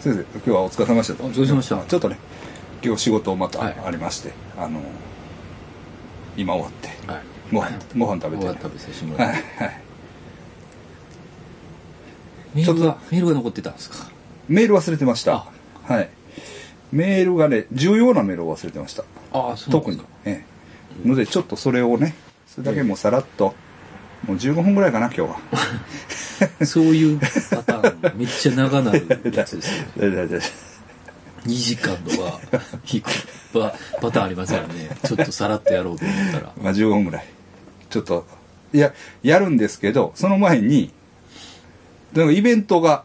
[0.00, 1.84] 先生今日はお疲れ様でしたお疲れ様でした？
[1.84, 2.16] ちょっとね
[2.82, 3.74] 今日仕事まはい。
[3.74, 4.80] たありまして、あの
[6.36, 7.22] 今終わってはい。
[7.52, 9.64] ご飯ご飯食べて、ご飯食べさせてもらはいって。
[9.64, 9.80] はい
[12.52, 14.10] メールちょがメールが残ってたんですか？
[14.48, 15.46] メール忘れてました。
[15.84, 16.08] はい。
[16.92, 19.04] メールがね重要なメールを忘れてました。
[19.32, 20.44] ああそう特にですか、え
[21.04, 22.14] え、のでちょっとそれをね
[22.48, 23.54] それだけもうさらっと、
[24.26, 25.36] もう15分ぐらいかな今日は。
[26.66, 27.62] そういうパ
[28.14, 29.86] めっちゃ長なるやつですよ。
[29.96, 30.40] 大丈夫大丈夫
[31.48, 32.40] 2時間とか
[32.90, 33.10] 引く
[33.52, 34.90] パパターンありますからね。
[35.04, 36.52] ちょっとさらっとやろうと思ったら。
[36.60, 37.26] まあ15分ぐらい。
[37.88, 38.26] ちょっと
[38.72, 40.92] いややるんですけどその前に
[42.12, 43.04] でもイベントが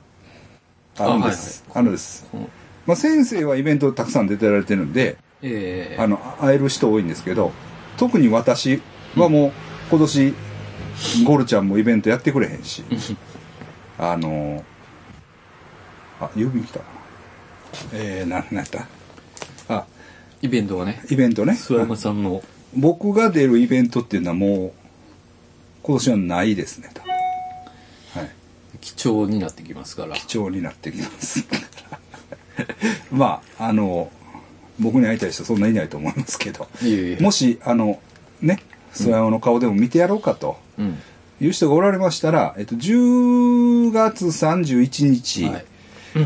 [0.98, 1.64] あるんです。
[1.74, 2.48] あ,、るんです、うん
[2.86, 6.02] まあ、先生はイベントたくさん出てられてるんでええ。
[6.02, 7.52] あの会える人多いんですけど
[7.98, 8.82] 特に私
[9.16, 9.52] はもう
[9.90, 10.34] 今年
[11.24, 12.84] ゴルちゃんもイベントやってくれへんし
[13.98, 14.64] あの
[16.20, 16.80] あ郵便来た。
[16.80, 16.86] な
[17.94, 18.88] えー、ななった？
[19.70, 19.86] あ。
[20.42, 21.02] イベントがね。
[21.10, 21.54] イベントね。
[21.54, 22.44] 諏訪山さんの。
[22.76, 24.72] 僕が出るイベントっていうのはもう
[25.84, 27.12] 今年はないですね多分。
[27.12, 27.18] は
[28.28, 28.32] い。
[28.82, 30.16] 貴重になってきますから。
[30.16, 31.46] 貴重になってきます。
[33.12, 34.12] まああの
[34.80, 36.68] 僕に会いたい人そんないないと思いますけど。
[37.22, 38.00] もしあの
[38.42, 38.60] ね
[38.94, 40.58] 諏訪山の顔でも見てやろうかと。
[40.78, 40.98] うん
[41.42, 45.66] いう人がおられましたら、えっと、10月31日はい。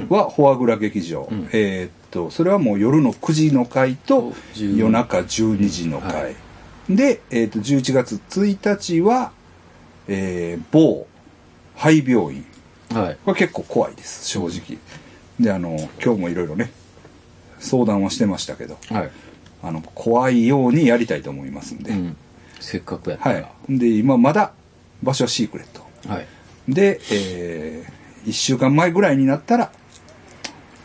[0.07, 1.49] はフォアグラ劇場、うん。
[1.51, 6.35] えーっとそれはもう夜の9時の回と10夜中12時の回、はい。
[6.89, 9.31] で、えーっと11月1日は、
[10.07, 11.07] えー某
[11.75, 12.45] 廃病院。
[12.93, 13.17] はい。
[13.23, 14.77] これ結構怖いです正直。
[15.39, 16.71] であの今日もいろいろね
[17.59, 18.77] 相談はしてましたけど。
[18.89, 19.11] はい、
[19.63, 22.17] あの怖いようにやりたいと思いますんで、うん、
[22.59, 23.35] せっかくやったら。
[23.35, 23.77] はい。
[23.77, 24.51] で今まだ
[25.03, 25.85] 場所はシークレット。
[26.11, 26.27] はい。
[26.67, 27.85] で、え
[28.25, 29.71] 1週間前ぐらいになったら、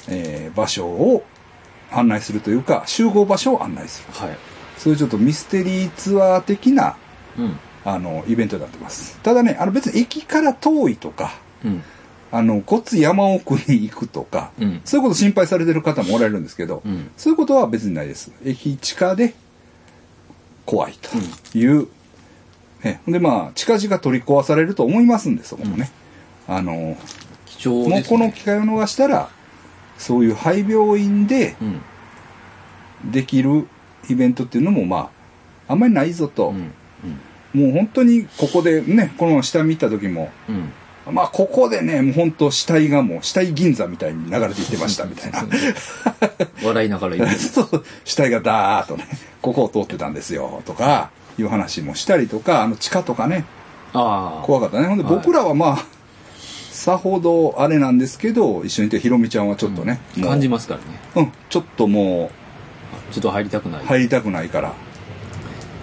[0.09, 1.25] えー場所を
[1.91, 4.12] 案内するというか集合場所を案内する。
[4.12, 4.37] はい。
[4.79, 6.97] そういうちょっとミステリーツアー的な
[7.39, 7.58] うん。
[7.86, 9.19] あのイベントになってます。
[9.23, 11.83] ただねあの別に駅から遠いとかうん。
[12.33, 14.81] あのごっつい山奥に行くとか、うん。
[14.85, 17.11] そういうこと心配されてる方もおられるんですけど、うん。
[17.17, 18.33] そういうことは別にないです。
[18.45, 19.35] 駅地下で
[20.67, 21.86] 怖いという、
[22.84, 25.90] ね、でまあ近々取り壊されると思いますんでそこもね、
[26.46, 26.96] あの
[27.46, 29.30] 貴重もうこの機会を逃したら
[29.98, 31.80] そういう廃病院でうん。
[33.11, 33.67] できる
[34.08, 35.11] イベントっていうのもま
[35.68, 36.72] ああんまりないぞと、うん。
[37.61, 40.72] もう本当にここでねこの下見た時もうん。
[41.14, 45.45] まあここでねもう本当死体がもう死体銀座みたいに流れていってましたみたいな。
[46.64, 47.30] 笑いながら言う。
[47.39, 49.06] そう死体がダーッとね
[49.42, 53.45] ここを通ってたんですよとかいう話もしたりとかあの地下とかね。
[53.92, 54.86] 怖かったね。
[54.86, 55.14] ほんではい。
[55.14, 55.78] 僕らはまあ、
[56.39, 60.86] さほどあれなんですけど一緒にいてひろみちゃんはちょっとね、もう感じますからね。
[61.17, 62.30] うんちょっとも
[63.12, 63.83] ちょっと入りたくない。
[63.83, 64.74] う入りたくないから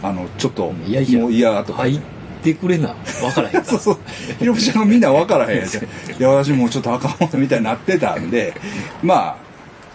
[0.04, 2.02] あのちょっといやいやもう嫌とか、入っ
[2.44, 2.94] てくれな。
[3.22, 3.98] 分からへん そうそう。
[4.40, 5.80] ひろみちゃんがみんな分からへんやつ い
[6.20, 8.54] や私もうちょっと赤者みたいになってたんで
[9.02, 9.36] まあ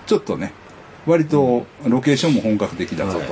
[0.07, 0.53] ちょっとね
[1.07, 3.25] 割とロケーションも本格的だぞと、は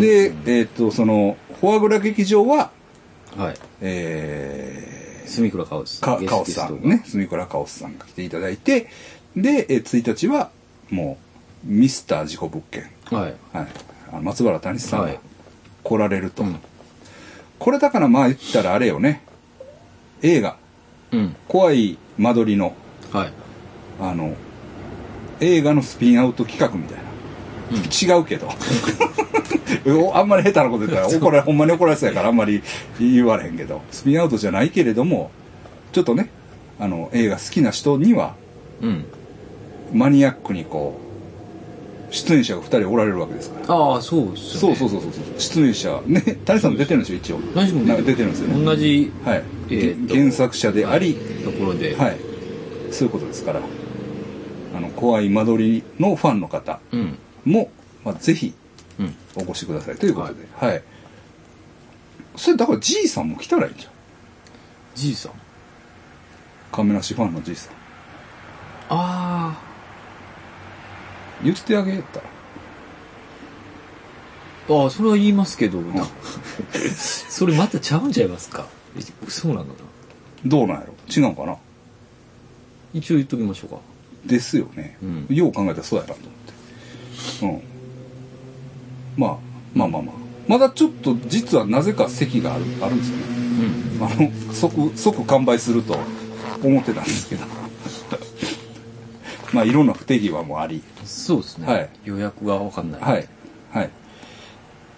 [0.00, 2.70] でえっ、とそのフォアグラ劇場は
[3.36, 3.54] はい。
[3.80, 8.88] えー住倉カオスかカオスさんね住倉カオスさんが来ていただいて
[9.34, 10.50] で、えー1日は
[10.90, 11.24] もう
[11.66, 13.34] ミスター事故物件、はい。
[13.52, 13.66] はい、
[14.12, 15.20] あの松原谷さんがはい。
[15.82, 16.60] 来られると、うん。
[17.58, 19.22] これだからまあ言ったらあれよね。
[20.22, 20.56] 映画。
[21.10, 21.36] うん。
[21.48, 22.74] 怖い間取りの。
[23.12, 23.32] はい。
[24.00, 24.34] あの
[25.40, 27.03] 映画のスピンアウト企画みたいな、
[27.72, 28.48] 違うけど。
[30.14, 32.62] あんまり下手なこと言ったら怒られほんまに怒られそうやからあんまり
[32.98, 33.82] 言われへんけど。
[33.90, 35.30] スピンアウトじゃないけれども
[35.92, 36.30] ちょっとね
[36.78, 38.34] あの映画好きな人には
[38.82, 39.04] うん。
[39.92, 40.98] マニアックにこ
[42.10, 43.74] う出演者が2人おられるわけですから。
[43.74, 44.76] ああそうっすよね。
[44.76, 47.38] そうそうそうそう出演者ね谷さんも出てるんですよ一応。
[47.54, 48.64] 何しも出てるんですよね。
[48.64, 51.14] 同じはい、えーと原作者であり、
[51.44, 51.96] ところで。
[51.96, 52.16] はい。
[52.90, 53.60] そういうことですから。
[54.76, 56.80] あの怖い間取りのファンの方。
[56.92, 57.70] うんも、
[58.04, 58.54] まあ、ぜひ
[58.98, 59.14] うん。
[59.36, 59.96] お越しください。
[59.96, 60.46] ということで。
[60.56, 60.82] はい、
[62.36, 63.92] それだからじいさんも来たらいいんじゃん。
[64.94, 65.32] じいさん？
[66.70, 67.74] 亀梨ファンのじいさん。
[68.90, 69.60] あ
[71.42, 72.26] 言ってあげたら。
[74.68, 75.82] あああそれは言いますけど、
[76.94, 78.66] それまたちゃうんちゃいますか？
[78.96, 79.76] えそうなのかな。
[80.46, 80.94] どうなんやろ？
[81.10, 81.56] 違うかな？
[82.92, 83.76] 一応言っときましょうか。
[84.24, 85.26] ですよね、うん。
[85.28, 86.20] よう考えたらそうやなと。
[86.20, 86.43] 思って
[87.48, 87.62] うん
[89.16, 89.36] まあ
[89.74, 90.14] まあまあまあ
[90.48, 93.22] まだちょっと実はなぜか席があるあるんですよね
[93.98, 95.96] うんあの即即完売すると
[96.62, 97.44] 思ってたんですけど
[99.54, 101.66] まあいろんな不手際もあり、そうですね。
[101.66, 103.00] はい予約がわかんない。
[103.00, 103.28] はい。
[103.72, 103.90] はい。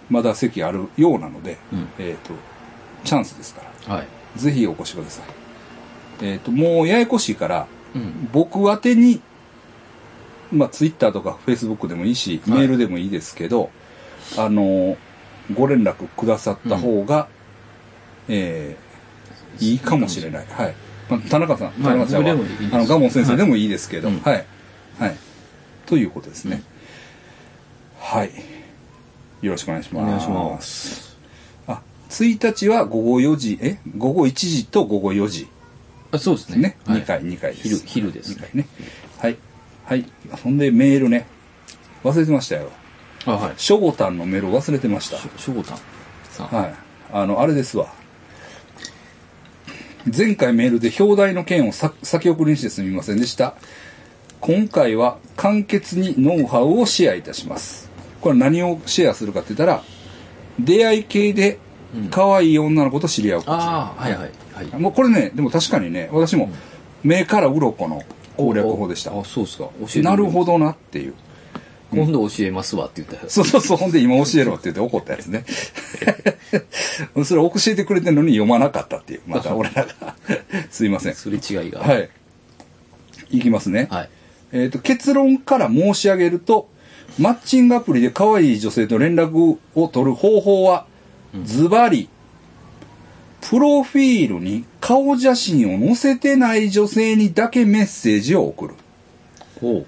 [0.09, 2.33] まだ席あるようなので、うんえっ、と、
[3.03, 4.07] チャンスですから、はい。
[4.35, 6.25] ぜひお越しください。
[6.25, 8.29] えっ、と、もうややこしいから、うん。
[8.33, 9.21] 僕宛てに、
[10.51, 13.69] まあ、ツイッターとかフェイスブックでもいいし、はいメールでもいいですけど、
[14.37, 14.97] あの、
[15.53, 17.27] ご連絡くださった方が、
[18.27, 18.87] えー
[19.59, 20.45] いいかもしれない。
[20.49, 20.75] はい。
[21.09, 24.45] まあ、田中さん、田中さんは、僕でもいあの、ガモン先生でもいいですけど、うんはい。
[24.99, 25.15] はい。
[25.87, 26.61] ということですね。
[27.99, 28.31] はい。
[29.41, 30.03] よろしくお願いします。
[30.03, 31.17] お願いします。
[31.67, 33.79] あ、1日は午後4時、え？
[33.97, 35.47] 午後1時と午後4時
[36.11, 36.77] あそうですね。
[36.85, 37.67] はい2回、2回です。
[37.85, 38.39] 昼、昼です2。
[38.39, 38.67] 回ね。
[39.17, 39.37] はい。
[39.87, 40.05] はい。
[40.43, 41.25] そんでメールね。
[42.03, 42.69] 忘れてましたよ。
[43.25, 43.53] あ、はい。
[43.55, 45.29] ショゴタンのメール忘れてましたし。
[45.33, 45.77] ょ、しょごたん
[46.29, 46.47] さん。
[46.47, 46.73] はい。
[47.13, 47.87] あの、あれですわ。
[50.15, 53.55] 前回メールで表題の件をさ先送りにしてすみませんでした。
[54.41, 57.89] 今回は簡潔にノウハウをシェアいたします。
[58.19, 59.83] これ何をシェアするかって言ったら、
[60.59, 61.59] 出会い系で
[62.11, 63.43] 可愛い女の子と知り合う。
[63.45, 64.31] ああ、はいはい。
[64.53, 64.81] はい。
[64.81, 66.49] もうこれね、でも確かにね、私も
[67.03, 68.03] 目から鱗の
[68.37, 69.11] 攻略法でした。
[69.11, 69.65] あ、そうですか。
[69.79, 71.13] 教えてなるほどなっていう。
[71.91, 73.33] 今度教えますわって言ったやつ。
[73.33, 75.45] そうそうそう、ほんで今教えろって言って怒ったやつね。
[77.23, 79.21] それ教えてくれてるのに読まなかったっていう。
[79.25, 80.15] また俺らが。
[80.69, 81.15] すいません。
[81.15, 81.79] すれ違いが。。
[81.79, 82.09] はい
[83.31, 83.37] い。
[83.37, 83.87] いきますね。
[83.89, 84.09] はい。
[84.51, 86.69] えっ、と、結論から申し上げると、
[87.19, 90.85] マッチングアプリで可愛い女性と連絡を取る方法は、
[91.43, 92.09] ズバリ、
[93.41, 98.73] プロフィールに顔写真を載せてない女性にだけメッセージを送る。
[99.61, 99.85] ほ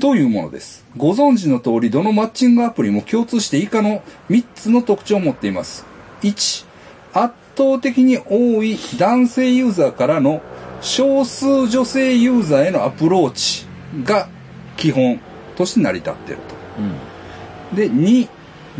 [0.00, 0.84] というものです。
[0.96, 5.84] ご存知の通り、どのマッチングアプリも共通して以下の3つの特徴を持っています。
[6.22, 6.66] 1、
[7.12, 10.40] 圧倒的に多い男性ユーザーからの
[10.80, 13.66] 少数女性ユーザーへのアプローチ
[14.04, 14.28] が
[14.76, 15.20] 基本
[15.56, 16.40] として成り立っている
[16.78, 16.82] う。
[16.82, 16.94] うん。
[17.70, 17.76] と。
[17.76, 18.28] で、2、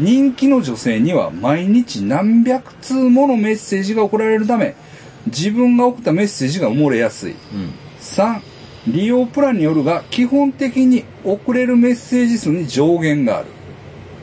[0.01, 4.75] 人気の女性には毎日何百通ものメッセージが送られるため、
[5.27, 7.33] 自分が送ったメッセージが埋もれやすい。
[7.33, 7.73] うん。
[8.01, 8.41] 3
[8.87, 13.49] 利用プランによるが基本的に送れるメッセージ数に上限がある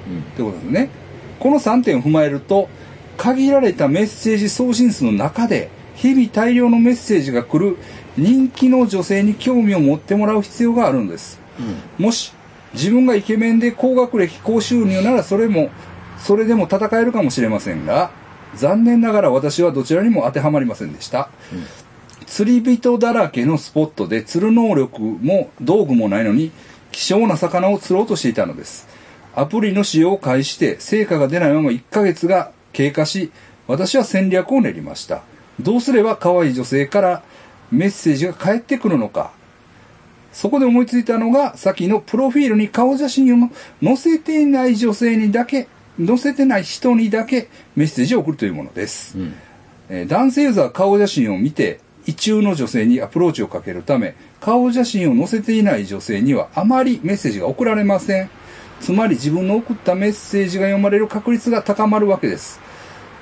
[0.10, 0.20] うん。
[0.20, 0.90] ってことですね
[1.40, 2.68] この3点を踏まえると
[3.18, 7.78] 限られたメッセージ送信数の中で日々大量のメッセージが来る
[8.18, 11.40] 人気の女性に興味を持ってもらう必要があるんです
[11.98, 12.34] もし
[12.78, 15.72] 自分がイケメンで高学歴高収入ならそれも
[16.20, 18.12] それでも戦えるかもしれませんが
[18.56, 21.30] 残念ながら私はどちらにも当てはまりませんでした、
[22.26, 26.52] 釣り人だらけのスポットで釣る能力も道具もないのに
[26.92, 28.88] 希少な魚を釣ろうとしていたのです。
[29.36, 33.32] アプリの使用を開始して成果が出ないまま1ヶ月が経過し
[33.68, 35.22] 私は戦略を練りました。
[35.60, 37.24] どうすれば可愛い女性から
[37.72, 39.32] メッセージが返ってくるのか
[40.32, 43.50] そこで思いついたのが、さっきのプロフィールに顔写真を
[43.84, 45.68] 載せていない女性にだけ、
[46.04, 49.18] 載せてない人にだけメッセージを送るというものです。
[49.18, 49.34] うん。
[49.90, 58.30] えー男性ユーザーは顔写真を見て、意中の女性にアプローチをかけるため、顔写真を載せていない女性にはあまりメッセージが送られません。
[58.80, 62.60] つまり自分の送ったメッセージが読まれる確率が高まるわけです。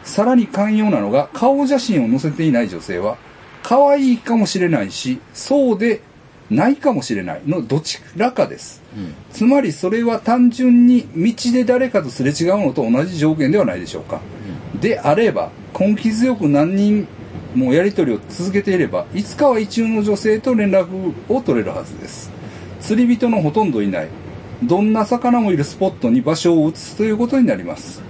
[0.03, 3.17] さらに寛容なのが、顔写真を載せていない女性は、
[3.63, 6.01] 可愛いかもしれないし、そうで
[6.49, 8.81] ないかもしれないのどちらかです。
[8.95, 9.13] うん。
[9.31, 14.21] つまりそれは単純に道で誰かとすれ違うのと同じ条件ではないでしょうか。
[14.79, 17.07] であれば、根気強く何人
[17.55, 22.31] もやり取りを続けていれば、いつかは一中の女性と連絡を取れるはずです。
[22.81, 24.09] 釣り人のほとんどいない、
[24.63, 28.01] どんな魚もいるスポットに場所を移すということになります。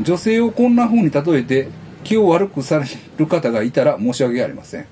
[0.00, 1.68] 女性をこんな風に例えて
[2.02, 2.86] 気を悪くされ
[3.18, 4.86] る方がいたら申し訳ありません。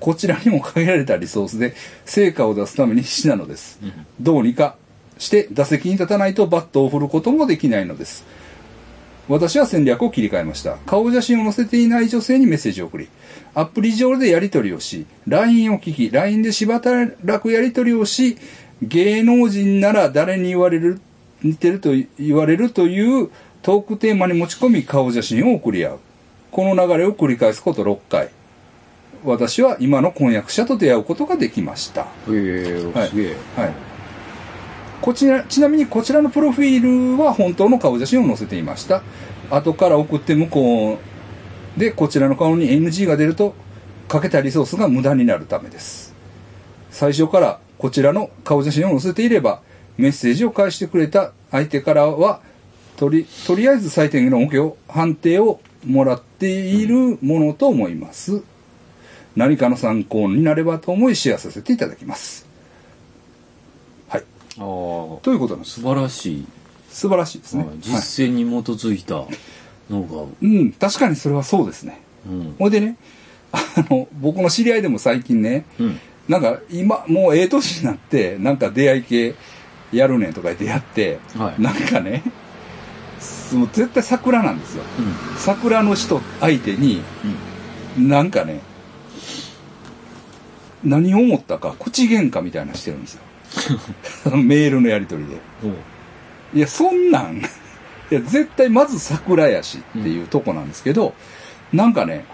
[0.00, 3.78] こちらにも限られたリソースで成果を出すために必死なのです。
[4.20, 4.76] どうにか
[5.18, 8.24] して打席に立たないとバットを振ることもできないのです。
[9.28, 10.78] 私は戦略を切り替えました。
[10.86, 13.08] 顔写真を載せていない女性にメッセージを送り、
[13.54, 16.80] アプリ上でやり取りをし、LINE を聞き、LINE でしば
[17.24, 18.36] らくやり取りをし、
[18.82, 21.00] 芸能人なら誰に言われる、
[21.42, 23.30] 似てると言われるという
[23.62, 25.98] トークテーマに持ち込み顔写真を送り合う。
[26.50, 28.30] この流れを繰り返すこと6回。
[29.24, 32.02] 私は今の婚約者と出会うことができました。
[32.02, 33.36] へえ、はいすげえ。
[33.56, 33.72] はい。
[35.00, 39.02] こちら、ちなみにこちらのプロフィールは本当の顔写真を載せていました。
[39.50, 43.54] 後から送って向こうでこちらの顔に NG が出ると、
[44.08, 46.14] かけたリソースが無駄になるためです。
[46.90, 49.62] 最初からこちらの顔写真を載せていれば、
[49.96, 52.40] メッセージを返してくれた相手からは、
[52.96, 58.42] とり、とりあえず最低限の恩恵を、判定をもらっているものと思います。
[59.36, 62.50] 何かの参考になればと思いシェアさせていただきます。
[64.58, 64.64] ああ
[65.22, 65.80] ということなんです。
[65.80, 66.46] 素晴らしい、
[66.90, 67.64] 素晴らしいですね。
[67.64, 67.70] はい。
[67.70, 69.14] はい実践に基づいた
[69.88, 72.00] ノウハウ、うん、確かにそれはそうですね。
[72.28, 72.54] うん。
[72.58, 72.96] ほいでね、
[73.52, 76.00] あの、僕の知り合いでも最近ね、うん。
[76.28, 79.34] なんか今、もうええ年になって、なんか出会い系
[79.92, 81.62] やるねんとか言ってやって、はい。
[81.62, 82.22] なんかね、
[83.18, 84.82] すもう絶対桜なんですよ。
[84.98, 85.38] うん。
[85.38, 87.02] 桜の人相手に、
[87.98, 88.60] なんかね、
[90.84, 93.22] 何を思ったか、口喧嘩みたいなのしてるんですよ。
[94.36, 95.36] メールのやり取りで。
[96.54, 101.14] いや、そんなん、いや、絶対まず桜やしっていうとこなんですけど、
[101.72, 102.24] なんかね、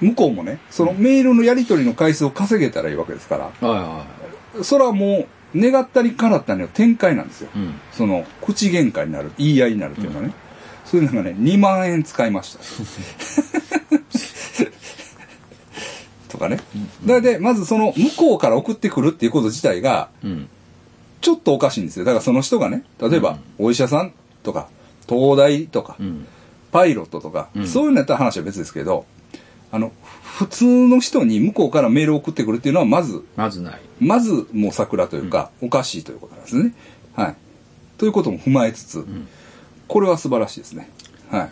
[0.00, 3.78] 向こうもね、そのメールのやり取りの回数を稼げたらいいわけですから、はい
[4.58, 7.50] はそれはもう、願ったり叶ったりの展開なんですよ。
[7.54, 10.32] いうんその、口喧嘩になる、言い合いになるっていうのはね。
[10.84, 13.80] そういうのがね、2万円使いました。
[16.32, 16.58] とかね。
[17.04, 20.48] だで、まずその、向こうから送ってくるっていうこと自体が、うん
[21.20, 22.04] ちょっとおかしいんですよ。
[22.04, 24.12] だからその人がね、例えば、お医者さん
[24.42, 24.66] とか、
[25.08, 26.26] 東大とか、うん
[26.72, 29.04] パイロットとか、うんそういうのやったら話は別ですけど、
[29.70, 36.74] あの、普通の人に向こうからメールを送ってくるっていうのは、まず、まずないまずもう桜というか、おかしいということなんですね。
[37.14, 37.36] はい。
[37.98, 39.28] ということも踏まえつつ、ん
[39.86, 40.90] これは素晴らしいですね。
[41.30, 41.50] はい。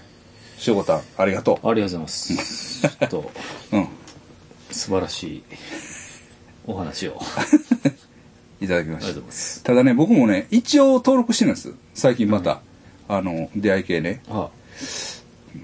[0.61, 3.31] しょごたん、ありがとありがとうございます ちょっと
[3.73, 3.77] う。
[3.77, 3.89] うん。
[4.71, 5.43] 素晴らしい
[6.67, 7.21] お話を。
[8.61, 9.69] いただきました。
[9.69, 11.73] ただね、僕もね、一応登録してるんです。
[11.95, 12.61] 最近また、
[13.09, 14.23] あの、出会い系ね。
[14.29, 14.51] あ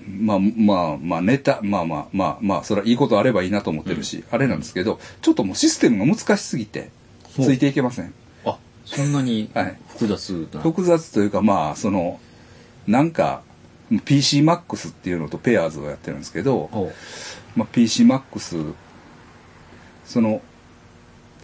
[0.08, 6.90] まあまあまあネタ、まあまあまあまあ、それはいいことあればいいなと思ってるし、あれなんですけど、ちょっともうシステムが難しすぎて、
[7.34, 8.12] ついていけません。
[8.44, 9.78] あそんなにはい。
[9.88, 12.18] 複雑な、複雑というかまあ、その、
[12.86, 13.42] なんか、
[13.90, 16.70] PCMAX っていうのとペアーズをやってるんですけど、
[17.54, 18.74] まあ、PCMAX、
[20.06, 20.40] その、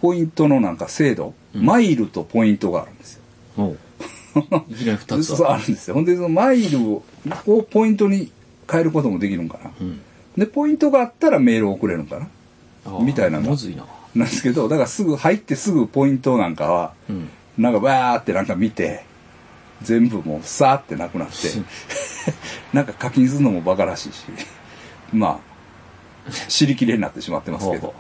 [0.01, 3.23] ポイントのなんか精度、うんマイルとポイントがあるんですよ。
[3.59, 3.79] おう
[4.71, 5.95] いきなり二つあるんですよ。
[5.95, 7.05] ほんで、そのマイルを
[7.47, 8.33] をポイントに
[8.71, 9.71] 変えることもできるんかな。
[9.81, 10.01] うん
[10.37, 12.29] で、ポイントがあったらメールを送れるんかな。
[12.87, 13.57] あみたいなのな
[14.15, 17.29] なんですけど、だからすぐ入ってすぐポイントなんかは、うん
[17.59, 19.05] なんかバーってなんか見て、
[19.83, 21.35] 全部もうさーってなくなって、
[22.73, 24.25] なんか課金するのもバカらしいし、
[25.13, 25.39] ま
[26.27, 27.95] あ、 尻切れになってしまってますけどほ。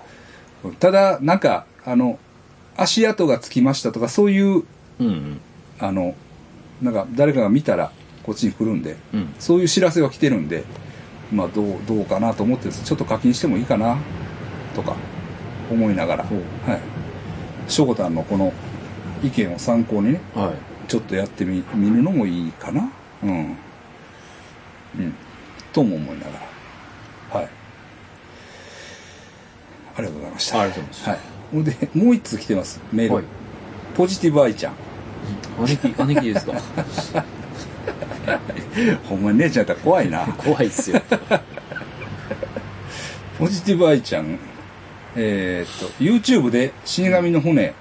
[0.78, 2.18] ただ、なんか、あの、
[2.76, 4.64] 足跡がつきましたとか、そういう、うん
[4.98, 5.40] うん
[5.78, 6.14] あの、
[6.80, 7.90] なんか誰かが見たら
[8.22, 10.64] こっちに来るんで、うんそういう知らせは来てるんで、
[11.32, 13.98] まあどう、どうかなと思ってちょっと課金してもいいかな、
[14.74, 14.94] とか、
[15.70, 16.30] 思いながら、は
[17.68, 17.70] い。
[17.70, 18.52] しょこたんのこの
[19.22, 22.92] 意見を参考にね、はいちょっとやってみ、見るのもいいかな。
[23.22, 23.56] うん。
[24.98, 25.14] うん。
[25.72, 26.32] とも思いなが
[27.32, 27.40] ら。
[27.40, 27.48] はい。
[29.96, 30.60] ありがとうございました。
[30.60, 31.18] ありがとうございますはい。
[31.52, 32.80] ほんで、もう一通来てます。
[32.92, 33.14] メール。
[33.16, 33.24] はい
[33.94, 34.74] ポジティブ愛ちゃん。
[35.66, 36.54] 姉貴姉貴ですか？
[39.06, 40.20] ほんまに姉ちゃんやったら怖いな。
[40.38, 41.02] 怖いっすよ
[43.38, 44.38] ポジティブ愛ちゃん。
[45.14, 47.74] えーっと、YouTube で死神の船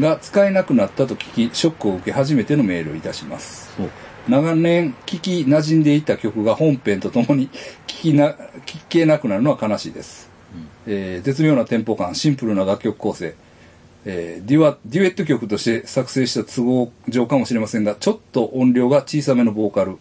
[0.00, 3.72] が使えなくなったと聞き、ショックを受け初めてのメールをいたします。
[3.78, 3.88] お
[4.30, 7.48] 長年聞き馴染んでいた曲が本編とともに
[7.86, 8.30] 聞きな、
[8.66, 10.28] 聞けなくなるのは悲しいです。
[10.86, 13.34] えー絶妙なテンポ感、シンプルな楽曲構成、
[14.04, 19.96] えーデュワ、デュエット曲として作成した都合上かもしれませんが、ちょっと音量が小さめのボーカル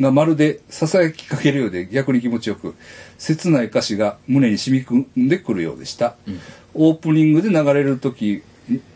[0.00, 2.74] がまるで囁きかけるようで逆に気持ちよく、
[3.18, 6.16] 切ない歌詞が胸に染み込んでくるようでした。
[6.74, 8.42] オープニングで流れる時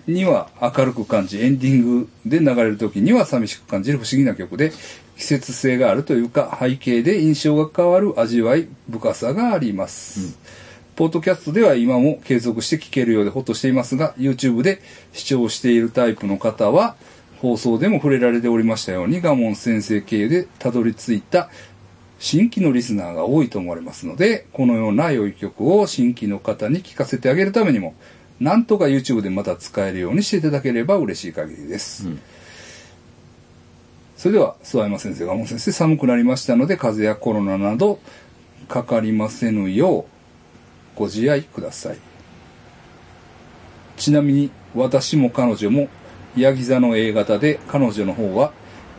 [0.09, 4.73] には明るく感じ、エンディングで流れる時には寂しく感じる不思議な曲で、
[5.16, 10.37] 季節性があるというか、背景で印象が変わる味わい深さがあります。
[10.99, 16.97] ポッドキャストでは今も継続して聞けるようでほっとしていますが、YouTube で視聴しているタイプの方は、
[17.40, 21.50] 放送でも触れられておりましたように、ガモン先生経由でたどり着いた
[22.19, 27.95] 新規のリスナーが多いと思われますので、このような良い曲を新規の方に聴かせてあげるためにも、
[28.40, 32.09] なんとか YouTube でまた使えるようにしていただければ嬉しい限りです。
[32.09, 32.21] うん
[34.17, 38.00] それでは、諏訪山先生、ガモン先生、寒くなりましたので、風邪やコロナなど
[38.67, 40.18] かかりませぬよう、
[40.99, 41.99] ご自愛ください。
[43.97, 45.88] ちなみに、私も彼女も、
[46.37, 48.52] ヤギ座の A 型で、彼女の方は、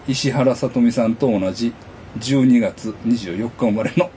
[0.08, 1.74] 石原さとみさんと同じ
[2.20, 4.10] 12月24日生まれの、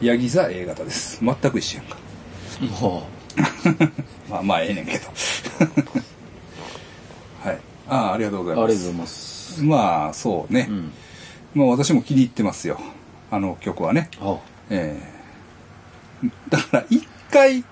[0.00, 1.18] ヤギ座 A 型です。
[1.20, 1.96] 全く一緒やんか。
[2.80, 3.08] も
[4.30, 5.06] まあまあ、ええねんけど。
[7.42, 7.58] はい。
[7.88, 8.62] ああ、ありがとうございます。
[8.62, 10.66] うありがとうございますまあ、そうね。
[10.70, 10.92] うん
[11.54, 12.78] まあ私も気に入ってますよ。
[13.30, 14.10] あの曲はね。
[14.20, 14.36] あ
[14.70, 15.17] ええ
[16.48, 17.64] だから、一回、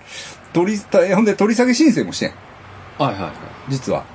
[0.53, 2.31] 取り、ほんで取り下げ申請もしてん。
[2.97, 3.31] はいはいはい
[3.69, 4.05] 実は。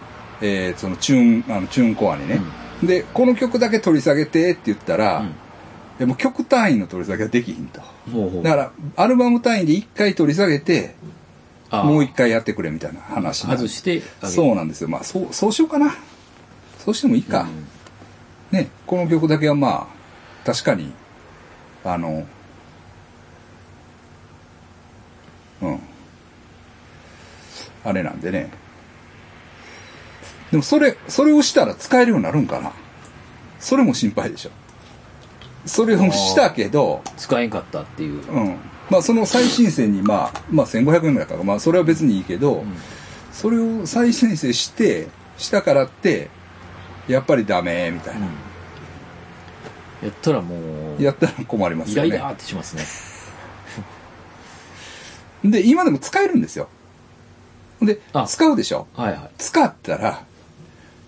[0.41, 2.41] えーそのチューン、あの、チューンコアにね。
[2.83, 5.35] で、この曲だけ取り下げてって言ったら、うん
[5.99, 7.81] でも曲単位の取り下げはできひんと。
[8.11, 10.97] ほうほうだから、アルバム単位で1回取り下げて、
[11.71, 14.89] もう1回やってくれみたいな話な外してそうなんですよ。
[14.89, 15.95] まあ、そう、そうしようかな。
[16.79, 17.43] そうしてもいいか。
[17.43, 17.69] うん
[18.59, 20.93] ね、この曲だけはまあ、確かに、
[21.85, 22.27] あの、
[25.63, 25.81] うん。
[27.85, 28.51] あれなんでね。
[30.51, 32.73] でもそれ、それをしたら使えるようになるんかな
[33.59, 34.51] それも心配でしょ。
[35.65, 38.23] それをしたけど、使えんかったっていう。
[38.31, 38.57] うん。
[38.91, 42.77] まあその再申請にまあ、まあ1500円ぐらいかまあそれは別にいいけど、うん
[43.33, 46.29] それを再申請して、したからって、
[47.09, 48.27] やっぱりダメ、みたいな。
[48.27, 52.31] やったらもう、やったら困りますよねイライラ。
[52.31, 53.12] ーってしますね。
[55.45, 56.69] で、今でも使えるんですよ。
[57.81, 58.87] であ、使うでしょ？
[58.95, 59.31] はいはい。
[59.39, 60.25] 使ったら、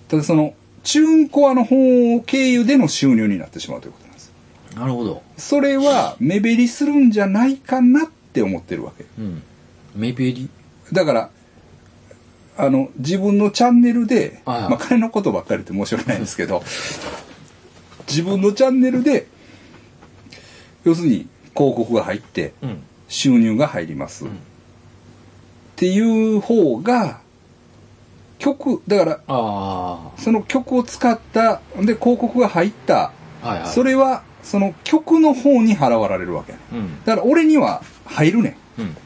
[0.08, 4.32] ただその、チューンコアの方経由での収入になってしまうということなんです。
[4.76, 5.22] なるほど。
[5.36, 9.04] それは目減りするんじゃないかなって思ってるわけ。
[9.18, 9.42] うん。
[9.94, 10.50] 目減り？
[10.92, 11.30] だから、
[12.56, 16.62] あの、自分のチャンネルで、はいはいまあ、金のことばっかりって申し訳ないんですけど、
[18.08, 19.26] 自分のチャンネルで、
[20.84, 22.82] 要するに広告が入って、うん。
[23.14, 24.24] 収入が入ります。
[24.24, 24.30] んっ
[25.76, 27.20] ていう方が、
[28.38, 33.48] 曲、だから、あその曲を使った、で、広告が入った、あ。
[33.48, 33.68] はいはい。
[33.68, 36.54] それは、その曲の方に払われるわけ。
[36.72, 37.04] うん。
[37.04, 38.82] だから俺には入るねん。
[38.82, 38.96] うん。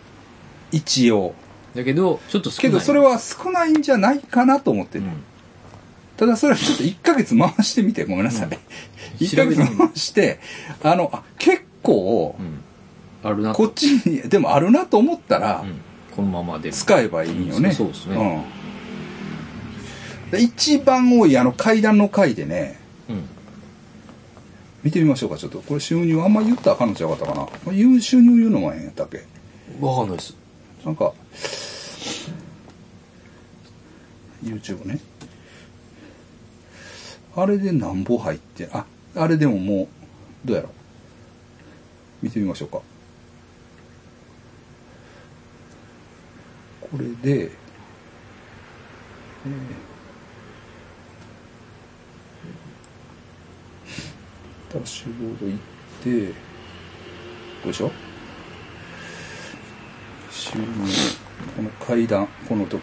[0.73, 1.35] 一応。
[1.75, 2.71] だけど、ちょっと少ない。
[2.71, 5.05] けどそれは少ないんじゃないかなと思ってる。
[5.05, 5.23] うん。
[6.17, 8.47] ただそれはちょっと1ヶ月回してみて、ごめんなさい。
[8.47, 8.53] うん
[9.19, 10.41] 1ヶ月回して、
[10.83, 12.63] あの、あ結構う、ん。
[13.23, 15.81] あるなこっちに、でもあるなと思ったらう、ん。
[16.15, 16.73] このままで。
[16.73, 17.69] 使えばいいよね。
[17.69, 20.31] うんそうですねうん。
[20.31, 22.79] で一番多いあの階段の階でね、
[23.09, 23.25] うん。
[24.85, 25.61] 見てみましょうか、ちょっと。
[25.61, 27.35] これ収入あんま言ったらあかんのちゃうかったか
[27.67, 27.73] な。
[27.73, 29.25] 言う収入言うのもええんやったっけ？
[29.81, 30.37] わかんないです。
[30.85, 31.13] なんか、
[34.45, 35.01] YouTube ね。
[37.35, 38.85] あれでなんぼ入って、あ、
[39.17, 39.89] あれでもも
[40.45, 40.73] う、どうやろう？
[42.23, 42.81] 見てみましょうか。
[46.91, 49.53] これで、えー
[54.73, 55.59] ダッシュボード行っ
[56.03, 56.35] て、こ
[57.65, 57.91] うでしょ？
[60.31, 60.67] 収入
[61.57, 62.83] この階段この時。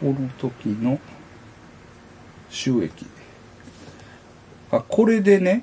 [0.00, 0.98] この時の
[2.48, 3.06] 収益。
[4.72, 5.62] あこれでね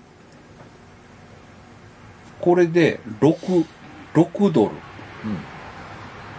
[2.39, 3.65] これで6
[4.13, 4.71] 6ドル。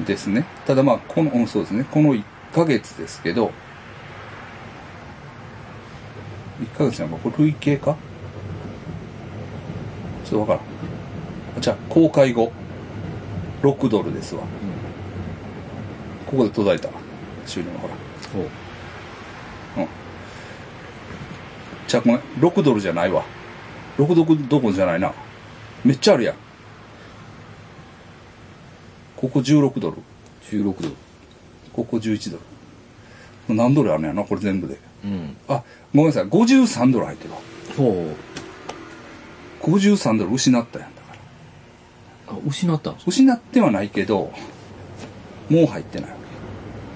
[0.07, 0.44] ですね。
[0.66, 1.85] ただまあこのうんそうですね。
[1.90, 2.22] この1
[2.53, 3.53] ヶ月ですけど
[6.61, 7.96] 1ヶ月なんかこれ累計か？
[10.24, 10.64] ちょっとわか
[11.55, 11.61] らん。
[11.61, 12.53] じゃあ公開後。
[13.61, 14.42] 6ドルですわ。
[16.27, 16.94] ここで途絶えた。
[17.44, 17.94] 収入がほら。
[18.33, 18.42] ほ
[19.83, 19.88] う。
[21.88, 22.20] じゃあごめん。
[22.38, 23.24] 6ドルじゃないわ。
[23.96, 25.12] 6ドルどころじゃないな。
[25.85, 26.37] めっちゃあるやん
[29.20, 29.96] ここ16ドル。
[30.48, 30.90] 16度。
[31.72, 32.38] ここ11ド
[33.48, 33.57] ル。
[33.57, 34.78] 何ドルあるんやなこれ全部で。
[35.04, 35.37] うん。
[35.48, 36.26] あごめんなさい。
[36.26, 37.40] 53ドル入ってるわ。
[37.76, 38.14] ほ
[39.61, 41.16] 53ドル失ったやんだか
[42.28, 42.35] ら。
[42.37, 42.37] う。
[42.38, 44.31] あ、失った失ってはないけど
[45.50, 46.11] もう入ってない。
[46.11, 46.16] わ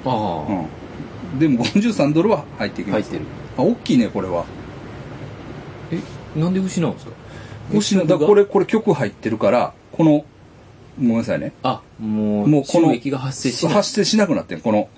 [0.04, 0.46] ああ。
[0.46, 0.52] け
[1.32, 1.38] うん。
[1.40, 3.02] でも53ドルは入ってきます。
[3.02, 3.24] 入ってる。
[3.58, 4.44] あ大きいねこれは。
[5.90, 5.98] え、
[6.38, 7.12] なんで失うんですか？
[7.72, 10.24] 失だこれこれ曲入ってるからこの
[10.98, 11.52] ごめんなさいね。
[11.62, 13.74] あ、もう、もうこの収益が発生しない。
[13.74, 14.88] 発生しなくなってんこの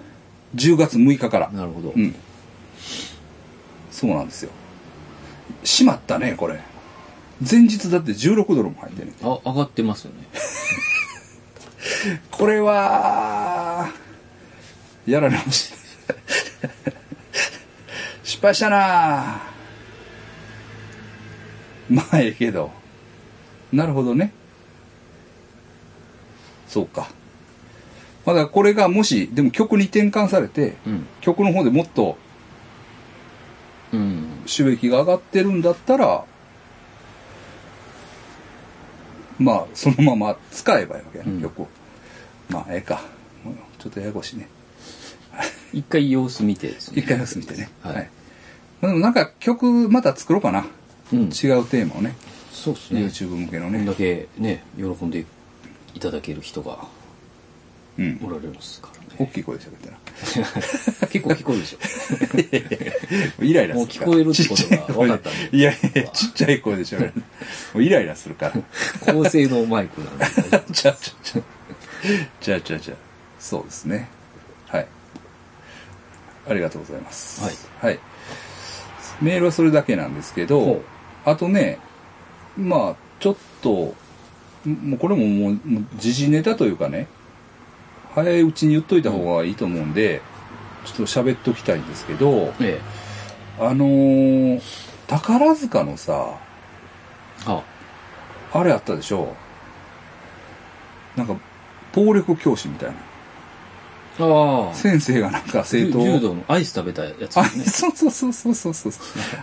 [0.56, 1.50] 10月6日から。
[1.50, 1.92] なるほど。
[1.94, 2.14] うん。
[3.90, 4.50] そうなんですよ。
[5.62, 6.60] しまったねこれ。
[7.48, 9.12] 前日だって16ドルも入ってんね。
[9.12, 10.26] んあ、上がってますよね。
[12.30, 13.90] これは
[15.06, 15.70] やられまし
[16.08, 16.14] た。
[18.24, 19.42] 失敗したな。
[21.90, 22.70] まあええけど。
[23.72, 24.32] なるほどね
[26.74, 27.08] そうか。
[28.26, 31.06] まあだこれがもしでも曲に転換されてうん。
[31.20, 32.16] 曲の方でもっと
[33.92, 34.42] うん。
[34.46, 36.24] 収益が上がってるんだったら
[39.38, 41.42] まあそのまま使えばいいわけやね、うん。
[41.42, 41.68] 曲を。
[42.48, 43.02] まあええか。
[43.78, 44.48] ちょっとややこしいね。
[45.72, 47.02] 一回様子見てですね。
[47.02, 47.70] 一回休みてね。
[47.82, 48.10] はい。
[48.80, 50.66] まあでもなんか曲また作ろうかな、
[51.12, 51.20] うん。
[51.20, 52.16] 違うテーマをね。
[52.50, 53.00] そうですね。
[53.02, 53.78] YouTube 向けのね。
[53.78, 55.24] こんだけね、喜んで
[55.94, 56.86] いただける人が
[57.96, 59.06] うんおられますからね。
[59.18, 59.96] 大きい声で喋ってな。
[61.08, 63.42] 結構聞こえるでしょ。
[63.44, 63.76] イライラするから。
[63.76, 67.12] もう聞こえるってことが分かったんでいやいや、ちっちゃい声で喋る。
[67.74, 68.54] もうイライラするから。
[69.00, 70.26] 高性能マイクなんで。
[70.70, 71.40] じゃあ、じゃあ、じゃあ、
[72.40, 72.96] じゃあ、じゃあ、じゃあ、
[73.38, 74.08] そうですね。
[74.66, 74.86] はい。
[76.48, 77.44] ありがとうございます。
[77.44, 77.54] はい。
[77.80, 78.00] はい。
[79.22, 80.82] メールはそれだけなんですけどほ、
[81.24, 81.78] あとね、
[82.56, 83.94] まあ、ちょっと、
[84.64, 85.58] もうこれももう、
[85.96, 87.06] 時事ネタというかね、
[88.14, 90.22] 早いうちに言っといた方がいいと思うんで、
[90.84, 92.80] ちょっと喋っときたいんですけど、え
[93.58, 94.60] あのー
[95.06, 96.38] 宝塚のさ、
[97.46, 97.50] え。
[97.50, 97.62] は
[98.52, 99.34] あれあったでしょ？
[101.14, 101.36] なんか、
[101.92, 104.26] 暴力教師みたいな。
[104.26, 104.68] あ。
[104.68, 104.74] ああ。
[104.74, 107.44] 先生がなんか生徒を柔道のアイス食べたやつね。
[107.66, 108.92] そうそうそうそうそうそう。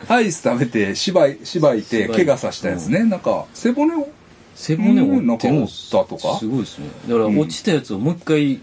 [0.08, 3.04] アイス食べて、芝居、芝居いて、怪我させたやつね。
[3.04, 4.10] なんか、背骨を、
[4.56, 5.48] 背骨折折って
[6.18, 6.38] か？
[6.40, 6.88] すごいですね。
[7.08, 8.60] だからうん落ちたやつをもう一回、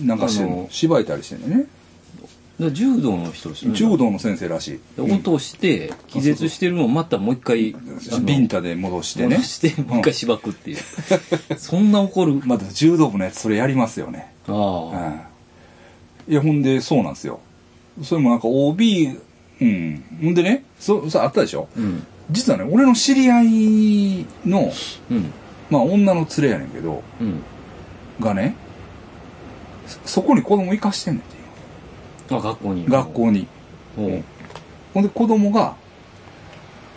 [0.00, 0.52] なんかしてんの？
[0.52, 0.68] あの。
[0.70, 1.66] 芝居たりしてんのね。
[2.70, 3.76] 柔道の人ですよね。
[3.76, 4.80] 柔道の先生らしい。
[4.96, 7.74] で落として、気絶してるのをまたもう一回、
[8.24, 9.42] ビンタで戻してね戻。
[9.42, 10.78] して、もう一回しばくっていう。
[11.58, 12.40] そんな怒る。
[12.44, 14.32] まだ柔道部のやつそれやりますよね。
[14.46, 14.54] うあ
[16.28, 16.30] ん。
[16.30, 17.40] いや、ほんで、そうなんですよ。
[18.04, 19.16] それもなんか OB、
[19.60, 20.04] うん。
[20.22, 21.68] ほんでね、そ、さ、あったでしょ？
[21.76, 21.80] あ。
[21.80, 22.06] うん。
[22.32, 24.72] 実はね、俺の知り合いの、
[25.10, 25.32] うん。
[25.70, 27.42] まあ女の連れやねんけど、うん。
[28.20, 28.56] がね、
[29.86, 31.26] そそこに子供行かしてんねんっ
[32.28, 32.34] て。
[32.34, 32.86] あ、学校に。
[32.86, 33.46] 学校に。
[33.96, 34.24] ほう。
[34.94, 35.76] ほんで子供が、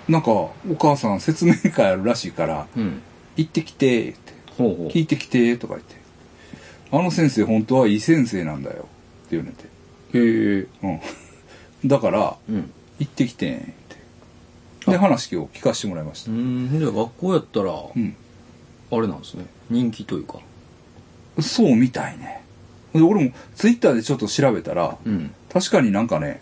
[0.07, 3.01] なんか、お母さん説明会あるらしいから、うん。
[3.35, 4.87] 行ってきて、って、ほうほう。
[4.89, 5.95] 聞いてきて、とか言って。
[6.91, 8.87] あの先生本当はいい先生なんだよ。
[9.27, 9.63] って言うねんて。
[9.63, 10.67] へえ。
[10.83, 11.87] うん。
[11.87, 12.71] だから、うん。
[12.99, 13.73] 行ってきてん。
[14.87, 16.31] で、話今日聞かせてもらいました。
[16.31, 16.69] うん。
[16.77, 18.15] じゃあ学校やったら、うん。
[18.91, 19.45] あれなんですね。
[19.69, 20.39] 人気というか。
[21.41, 22.43] そうみたいね。
[22.93, 25.33] で、俺もツイッターでちょっと調べたら、うん。
[25.51, 26.41] 確かになんかね、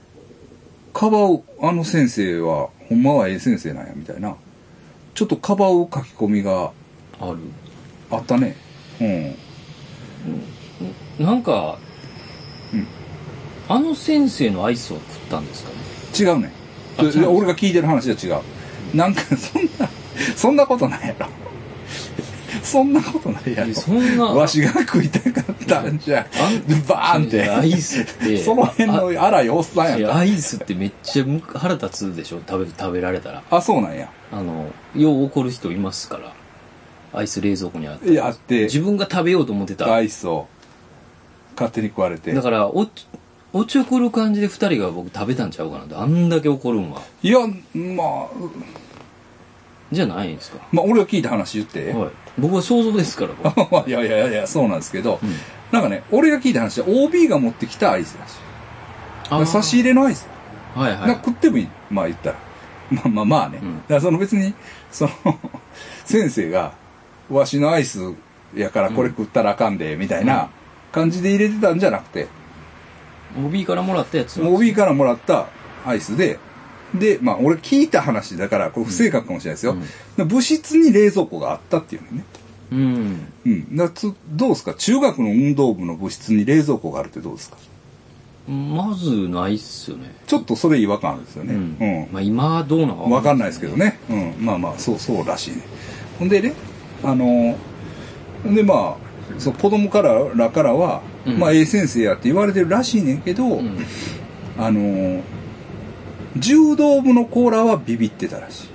[0.93, 4.35] かばう、あの先生は、ほんまはええ先生なんや、みたいな。
[5.13, 6.71] ちょっとかばう書き込みが
[7.19, 7.37] ある。
[8.11, 8.55] あったね。
[8.99, 9.03] う
[11.21, 11.25] ん。
[11.25, 11.77] なんか、
[12.73, 12.87] うん
[13.69, 15.75] あの先生のアイスを食ったんですかね。
[16.19, 16.51] 違うね
[16.97, 18.41] 俺が聞いてる話は違う。
[18.95, 19.89] なんか、そんな、
[20.35, 21.27] そんなことないやろ。
[22.61, 23.73] そんなことないやろ。
[23.73, 27.49] そんな、わしが食いたかったんじゃ、あんバーンって。
[27.49, 30.17] アイスって、その辺の荒いおっさんややった。
[30.17, 32.41] アイスってめっちゃむ腹立つでしょ？
[32.47, 33.43] 食べ食べられたら。
[33.49, 34.09] あ、そうなんや。
[34.31, 36.33] あの、よう怒る人いますから。
[37.15, 38.21] アイス冷蔵庫にあって。
[38.21, 39.93] あって、自分が食べようと思ってた。
[39.93, 40.47] アイスを
[41.55, 42.41] 勝手に食われてだ。
[42.41, 42.87] から、お、
[43.53, 45.95] おちょくる感じで二人が僕食べたんちゃうかなって。
[45.95, 47.01] あんだけ怒るんは。
[47.21, 47.39] いや、
[47.75, 48.27] まあ、
[49.91, 50.57] じゃないんですか？
[50.71, 51.91] まあ、俺が聞いた話言って。
[51.93, 52.09] はい。
[52.39, 55.35] 僕は想像ですから、僕いやいやいやいや、そうなんですけど、うん
[55.71, 58.27] なんかね、俺が聞いた話は OB が持ってきたアイスら
[59.47, 60.27] し差し入れのアイス。
[60.75, 61.23] はいはいなんか。
[61.25, 61.67] 食ってもいい。
[61.89, 62.35] まあ言ったら。
[62.91, 63.59] まあまあまあね。
[63.61, 64.53] うんだからその別に、
[64.91, 65.11] その、
[66.05, 66.73] 先生が、
[67.31, 67.99] わしのアイス
[68.55, 70.49] やからこれ食ったらあかんで、みたいな
[70.91, 72.27] 感じで入れてたんじゃなくて、
[73.37, 75.47] OB からもらったやつなんです OB からもらった
[75.85, 76.39] アイスで、
[76.93, 79.75] で、まあ俺聞いた話だから、これ不正確かもしれないですよ。
[80.17, 82.23] で物質に冷蔵庫があったっていうのね。
[82.71, 83.27] うん。
[83.45, 83.75] うん。
[83.75, 84.73] だつどうですか？
[84.73, 87.57] 中学の運動部の部室に冷蔵庫があるってどうですか？
[88.47, 90.13] まずないっすよね。
[90.27, 91.53] ちょっとそれ違和感あるんですよね。
[91.53, 91.77] うん。
[91.79, 93.75] うんまあ今はどうなのかわかんないですけど。
[93.77, 93.99] ね。
[94.09, 94.33] うん。
[94.45, 95.63] まあまあ、そう、そうらしいね。
[96.19, 96.53] ほんでね、
[97.03, 97.57] あの、
[98.45, 103.77] でまあ、そう、子供かららからは、うんまあ、ええ先生やって言われてるらしいねんけど、うん。
[104.57, 105.21] あの、
[106.37, 108.65] 柔道部のコーラはビビってたらし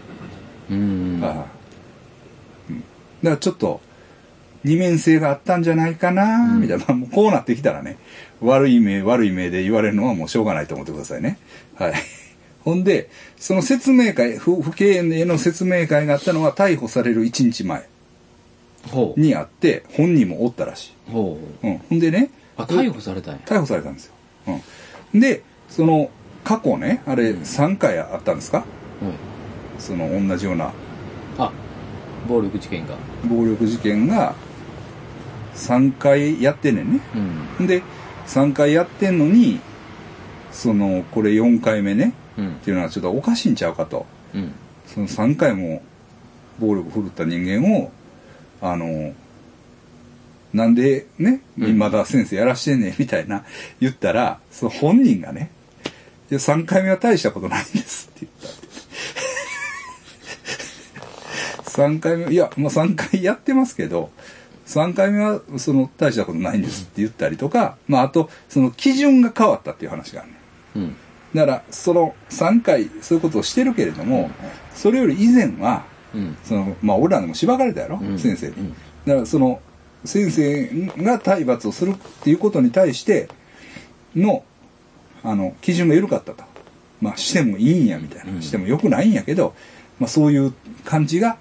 [0.70, 0.74] い。
[0.74, 1.20] うん。
[1.22, 1.46] ああ
[2.70, 2.80] うん。
[2.80, 3.80] だからちょっと、
[4.64, 6.84] 二面性があったんじゃないかな、うんみたいな。
[6.88, 7.98] まあもうこうなってきたらね、
[8.40, 11.38] 悪い目、悪い目で言われるのはもうしょうがないと思ってくださいね。
[11.76, 11.94] はい。
[12.64, 17.84] ほんで、その説明会、不不敬への説明会があったのは逮捕される1日前。
[19.16, 21.66] にあって、本人もおったらしほう。
[21.66, 21.70] い。
[21.70, 21.78] うん。
[21.78, 23.40] ほんでね、あ、逮捕されたんや。
[23.44, 24.14] 逮捕されたんですよ。
[25.14, 25.20] うん。
[25.20, 26.10] で、その、
[26.44, 28.64] 過去ね、あれうん3回あったんですか？
[29.02, 29.12] うん。
[29.78, 30.72] その同じような
[31.36, 31.52] あ、
[32.26, 32.94] 暴力事件が。
[33.28, 34.34] 暴力事件が
[35.54, 37.00] 3回やってんねんね。
[37.60, 37.66] うん。
[37.66, 37.82] で、
[38.26, 39.60] 3回やってんのに、
[40.50, 42.54] その、これ4回目ね、うんっ。
[42.60, 44.06] ていうのはちょっとおかしいんちゃうかと。
[44.34, 44.52] うん。
[44.86, 45.82] その3回も
[46.58, 47.90] 暴力振るった人間を、
[48.60, 49.14] あの、
[50.52, 53.44] なんでね、うんまだ先生やらしてんねんみたいな
[53.80, 55.50] 言ったら、その本人がね、
[56.30, 58.68] いや、3回目は大したことないんですって言ったって。
[61.70, 64.10] 3回目、いや、まあ3回やってますけど、
[64.66, 70.38] 3回目はその大したことないんですって言ったりとか、まああとその基準が変わったっていう話があるね
[70.76, 70.96] うん。
[71.34, 74.30] だからその3回そういうことをしてるけれども、
[74.74, 75.97] それより以前はうん。
[76.44, 78.18] そのまあ俺らでもしばかれたやろ、うん。
[78.18, 78.74] 先生に、うん。
[79.06, 79.60] だからその
[80.04, 83.28] 先生が体罰をするっていうことに対して
[84.14, 84.44] の
[85.22, 86.44] あの基準が緩かったと。
[87.00, 88.42] まあしてもいいんやみたいな、うん。
[88.42, 89.54] してもよくないんやけど、
[89.98, 90.52] まあ、そういう
[90.84, 91.36] 感じが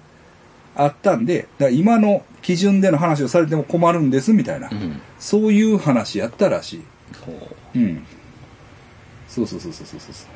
[0.76, 5.00] あったんでだ今の基準での話をされても困るんですみたいな、うん。
[5.18, 6.82] そういう話やったらしい。
[7.24, 7.32] ほ
[7.74, 8.04] うん。
[9.28, 10.26] そうそうそうそうそうそ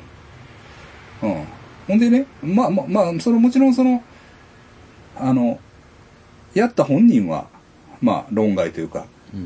[1.27, 1.31] う。
[1.31, 1.43] うん。
[1.87, 4.03] ほんでね、まあまあまあ、そのもちろんその、
[5.17, 5.59] あの、
[6.53, 7.47] やった本人は、
[8.01, 9.05] まあ論外というか。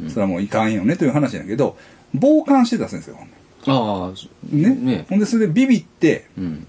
[0.10, 1.78] それはもういかんよねという話だけど、
[2.14, 3.36] 傍観してた先生がほんで
[3.68, 6.68] ああ、ねねほんでそれでビビって、うん。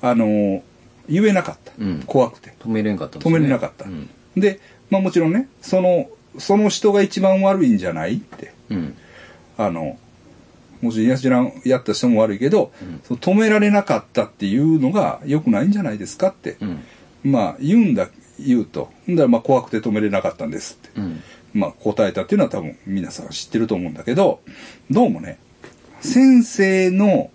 [0.00, 0.62] あの
[1.08, 1.72] 言えなかった。
[1.78, 2.54] うん怖くて。
[2.60, 3.84] 止めれんかった止ねめれなかった。
[3.84, 4.08] うん。
[4.36, 6.08] で、まあもちろんね、その、
[6.38, 8.52] その人が一番悪いんじゃないって。
[8.70, 8.96] うん。
[9.56, 9.98] あの、
[10.80, 12.72] もちろんやしらんやった人も悪いけど、
[13.08, 16.84] 止められなかったっていうのが良くないんじゃないですかって、うん。
[17.24, 18.08] まあ言うんだ、
[18.38, 18.90] 言うと。
[19.06, 21.00] ほんだらまあ怖くて止めれなかったんですって。
[21.00, 21.22] うん。
[21.54, 24.40] まあ答えたっていうのは多分皆さん知ってると思うんだけど、
[24.90, 25.38] どうもね、
[26.00, 27.30] 先生の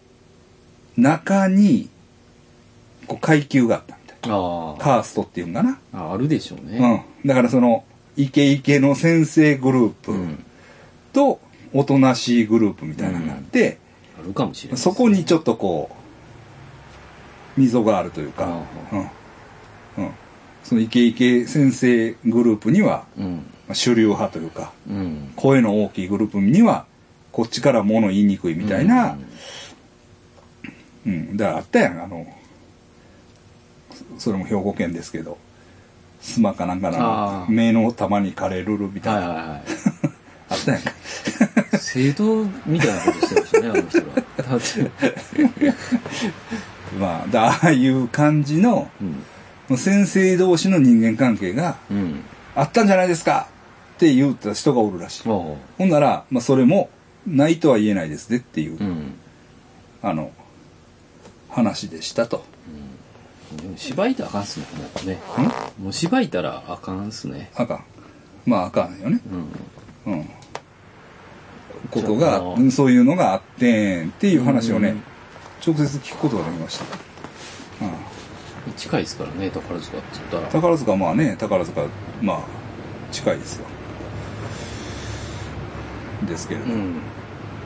[0.98, 1.90] 中に、
[3.08, 4.32] こう階級があったみたい。
[4.32, 4.82] ああ。
[4.82, 5.80] カーストっていうんかな。
[5.94, 7.04] ああるでしょうね。
[7.24, 7.28] うん。
[7.28, 7.86] だからその、
[8.18, 10.44] イケイケの先生グループうん。
[11.14, 11.40] と、
[11.74, 13.78] おとなしいグループみたいなのがあって、
[14.20, 14.80] あるかもしれない。
[14.80, 15.90] そこにちょっとこ
[17.58, 18.46] う、溝があるというか、
[18.92, 19.10] あうん。
[19.98, 20.12] うん。
[20.64, 23.36] そのイケイケ先生グループには、うん。
[23.68, 25.32] まあ主流派というか、うん。
[25.36, 26.86] 声の大きいグループには、
[27.32, 29.18] こっちから物言いにくいみたいな、
[31.06, 31.38] うん。
[31.38, 32.26] だからあったやん、あの、
[34.18, 35.38] それも兵庫県ですけど、
[36.22, 39.62] スマかなんかの目の玉に枯れるるみたいな、はいはいは
[40.50, 40.90] あったやんか。
[40.90, 40.94] い。
[41.80, 44.06] 生徒みたいなことしてましたね、 あの人は。
[47.00, 49.24] まあ、だああいう感じの、うん。
[49.76, 52.24] 先生同士の人間関係がうん。
[52.56, 53.50] あったんじゃないですか
[53.96, 55.28] って言った人がおるらしい。
[55.28, 56.90] もほんなら、まあ、それも
[57.28, 59.14] ないとは言えないですねっていう、う、うん。
[60.02, 60.32] あの、
[61.50, 62.46] 話でしたと。
[63.62, 65.20] でも、芝居たらあかんっすね、もうね。
[65.80, 67.52] もう芝居たらあかんっすね。
[67.56, 67.84] あかん。
[68.46, 69.20] まあ、あかんよね。
[70.06, 70.14] うん。
[70.14, 70.30] うん。
[71.92, 75.04] ことがそういうのがあってんっていう話をね、うん
[75.66, 76.86] 直接聞くことができました。
[77.82, 78.17] うん
[78.76, 80.48] 近いですからね、宝塚って言ったら。
[80.48, 81.86] 宝塚はまあね、宝塚、
[82.22, 82.40] まあ、
[83.12, 83.66] 近いですよ。
[86.28, 86.96] ですけれど、うん。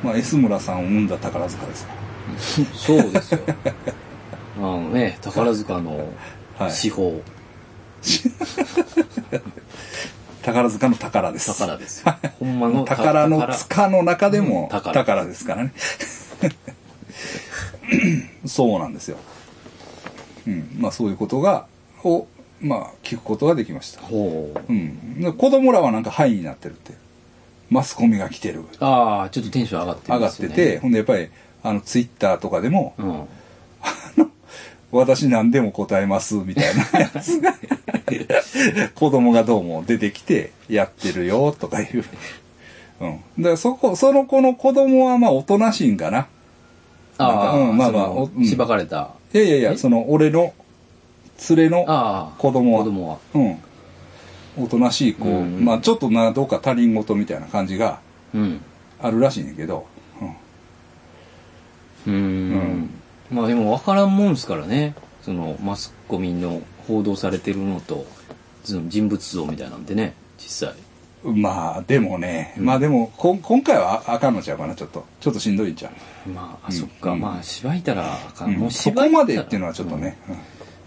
[0.04, 1.94] まあ、S 村さんを生んだ宝塚ですか
[2.74, 3.40] そうですよ。
[4.58, 5.98] あのね、宝塚の
[6.60, 6.66] ら。
[6.66, 6.74] はい。
[6.74, 7.22] 司法、
[10.42, 11.48] 宝塚の宝です。
[11.48, 12.14] 宝ですよ。
[12.40, 15.74] ほんまのた 宝の塚の中でも宝ですからね。
[18.46, 19.18] そうなんですよ。
[20.48, 20.78] うん。
[20.80, 21.66] まあそういうことが、
[22.04, 22.28] を、
[22.60, 24.02] まあ聞くことができました。
[24.02, 24.60] ほう。
[24.72, 25.22] うん。
[25.22, 26.94] で子供らはなんかハイになってるって。
[27.72, 28.66] マスコミが来てる。
[28.82, 30.54] ああ、ちょっとテンション上がって上がますよね。
[30.54, 31.30] ってて、ほんでやっぱり、
[31.64, 33.24] あの、ツイッターとかでも、うん。
[34.92, 37.54] 私何でも答えます、みたいなやつが、
[38.94, 42.04] 子供がどうも出てきて、やってるよ、とかいう。
[43.00, 43.20] うん。
[43.40, 46.28] だからそこ、その子の子供はまあおとなしいんかな。
[47.18, 49.12] ああ、うんまあまあしばかれた。
[49.34, 49.78] いやいやいや、え？
[49.78, 50.54] その俺の
[51.50, 53.18] 連れのああ、子供は、子供は。
[53.34, 53.58] うん。
[54.64, 58.00] おとなしい子、うんまあちょっとな、どうか他人事みたいな感じが
[58.34, 58.62] うん。
[59.02, 59.88] あるらしいねんけど、
[60.22, 60.30] うん。
[60.30, 62.90] うーん。
[63.32, 64.96] まあでも分からんもんですからね。
[65.22, 68.06] そのマスコミの報道されてるのと、
[68.64, 70.76] その人物像みたいなんでね、実際。
[71.24, 75.06] まあ、でもね、うんまあでも、こ今回はああかんのちゃうかな、ちょっと。
[75.20, 75.92] ちょっとしんどいんちゃ
[76.26, 76.30] う？
[76.30, 78.50] まあ、あうんそっか、うんまあ、芝居たらあかん。
[78.50, 80.18] うんもうそこまでっていうのはちょっとね。
[80.30, 80.36] うん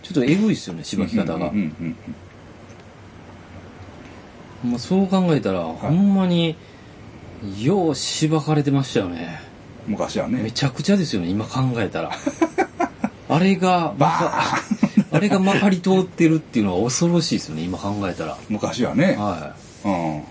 [0.02, 1.50] ちょっとエグいっすよね、芝き方が。
[4.62, 6.56] まあ、そう考えたら、ほんまに、
[7.58, 9.40] ようしばかれてましたよね。
[9.86, 10.42] うん昔はね。
[10.42, 12.10] めちゃくちゃですよね、今考えたら。
[13.30, 14.32] あれが、バ
[15.10, 18.36] あれがまかり通ってるっていうのは恐ろしいですよね、今考えたら。
[18.50, 19.16] 昔はね。
[19.18, 20.18] はうん。
[20.18, 20.22] い。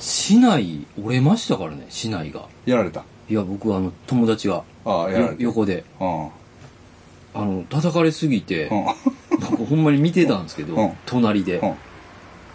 [0.00, 2.46] 市内、折れましたからね、市内が。
[2.66, 3.04] やられた。
[3.28, 5.42] いや、僕、あの、友達が、ああ、やらよれた。
[5.42, 6.28] 横で、うん。
[7.34, 8.84] あの、叩かれすぎて、うん。
[9.50, 11.74] 僕ほんまに見てたんですけど、うん隣で、うん。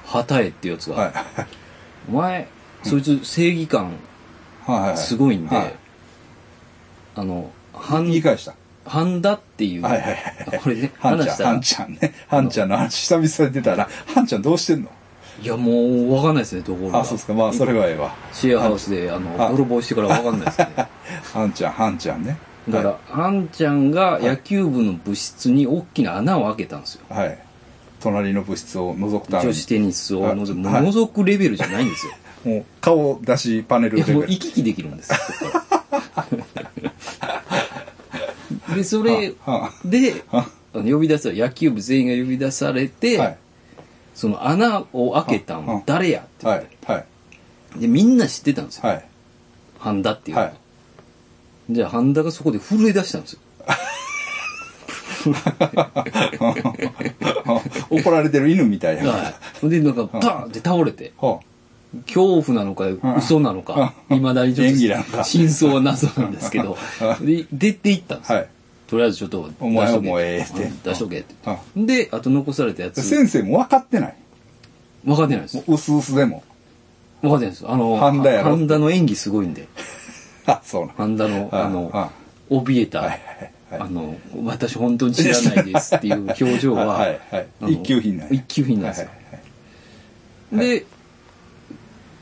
[0.06, 1.14] 旗えってやつが、はい。
[2.10, 2.48] お前、
[2.84, 3.94] そいつ正義感
[4.66, 4.98] はいはい。
[4.98, 5.76] すごいんで、はい
[7.16, 8.56] あの、言い半、返した。
[8.86, 10.16] 半田っていう、はいはい
[10.50, 10.60] はい。
[10.60, 12.14] これね、ハンちゃん、話したらハン、ちゃんね。
[12.28, 14.90] ハンちゃんの話久々に出たら、ハンちゃんどうしてんの
[15.42, 17.00] いや、もう、わかんないですね、ところが。
[17.00, 17.34] あ、そうですか。
[17.34, 18.14] まあ、それはええわ。
[18.34, 20.68] シェアハウスで、あの、あ泥棒してからわかんないですね。
[21.34, 22.38] はんちゃん、はんちゃんね。
[22.68, 27.02] だから、ハンちゃんが野球部の部室に大きな穴を開けたんですよ。
[27.10, 27.38] はい。
[28.00, 29.50] 隣の部室を覗くために。
[29.50, 32.14] 女子テニスを覗く、覗くレベルじゃないんですよ。
[32.46, 35.12] もう、顔出しパネルレベル行き来できるんです
[38.76, 40.24] で、それははで、
[40.74, 43.38] 呼び出され、野球部全員が呼び出されて、はい。
[44.20, 46.92] その穴を開けたん誰やって言はいって、。
[46.92, 47.06] は
[47.78, 47.80] い。
[47.80, 48.90] で、みんな知ってたんですよ。
[48.90, 49.06] はい。
[49.80, 50.50] ハンダっていうのは。
[50.50, 50.58] はい。
[51.70, 53.40] じゃあ、ハンダがそこで震え出したんですよ。
[57.90, 59.10] 怒られてる犬みたいや。
[59.10, 59.70] はい。
[59.70, 61.40] で、なんか、バーンって倒れて、は
[62.06, 64.68] 恐怖なのか、嘘なのか、未だにちょっ
[65.12, 66.78] と、真相は謎なんですけど、
[67.22, 68.40] で、出て行ったんですよ。
[68.40, 68.50] はい。
[68.90, 71.36] とりあえずちょっと、お前もうええってうん出しとけって。
[71.76, 74.16] で、あと残されたやつ、先生も分かってない？
[75.06, 75.64] 分かってないですも。
[75.68, 76.44] う薄々でも。
[77.22, 77.70] 分かってないです。
[77.70, 79.68] あの、ハンダやろハンダの演技すごいんで、
[80.48, 80.96] あ、そうなん。
[80.96, 82.12] ハンダの、はいあのは、
[82.50, 83.20] 怯えた、はいはい
[83.72, 87.20] はいあの、私本当に知らないですっていう表情は、 はい
[87.68, 89.10] 一級品なんや一級品なんですよ。
[90.54, 90.86] で、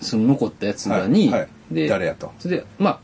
[0.02, 2.34] その残ったやつらに、はいはいで、誰やと？
[2.40, 3.00] それで、ま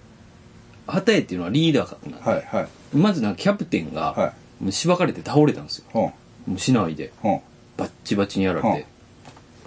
[0.87, 2.67] あ、畑っていうのはリーダー格なんで、はいはい。
[2.93, 4.33] まずなんかキャプテンが、は
[4.71, 5.85] しばかれて倒れたんですよ。
[5.91, 6.05] ほ
[6.47, 6.51] ん。
[6.51, 7.41] もう市内で、ほん。
[7.77, 8.85] バッチバチにやられて。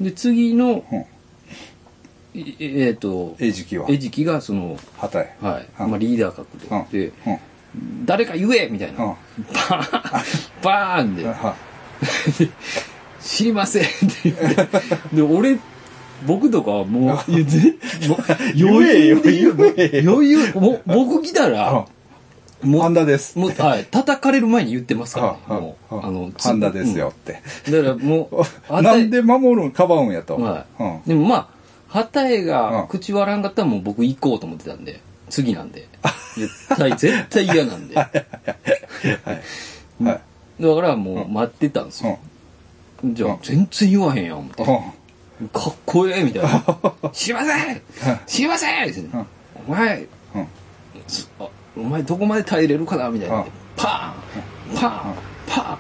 [0.01, 1.07] で、次の、ほん。
[2.35, 3.87] いえっ、と、餌食は？
[3.89, 5.37] 餌食がその、旗へ。
[5.41, 6.89] はい、うんまあ、リーダー格うん。
[6.91, 7.39] で、で、うん。
[8.07, 9.05] 誰か言えみたいな。
[9.05, 9.15] うん
[9.53, 11.55] バーンバーンで、は
[13.21, 14.69] 知りませんって言って。
[15.15, 15.59] で、俺、
[16.27, 17.77] 僕とかはもう、いやぜ
[18.09, 18.19] もう
[18.59, 21.89] 余裕で言う余裕、もう僕来たら、も
[22.63, 23.39] ハンダです。
[23.39, 27.43] もう、はい、叩かれる前に言ってますからね、はもう、はあの、ハンダですよって。
[27.67, 28.31] うんだからも
[28.71, 30.37] う、 なんで守るんかばうんやと。
[30.37, 31.03] はいうん。
[31.07, 31.49] でもまあ、
[31.89, 35.87] 旗絵うんが口割らんかったらもう僕行こうと思ってたんで、次なんで。
[36.37, 37.95] 絶対、絶対嫌なんで。
[37.95, 38.11] だ
[40.03, 40.63] はい。
[40.63, 42.19] からもう待ってたんですよ。
[43.05, 44.63] じゃあ、全然言わへんやん、思って。
[45.41, 45.49] うん。
[45.49, 46.65] かっこええみたいな。
[47.13, 47.83] 知りません
[48.27, 49.27] 知りません
[49.69, 50.07] お前、
[51.77, 53.45] お前どこまで耐えれるかなみたいなうん。
[53.77, 55.15] パーンパーン
[55.47, 55.79] パーン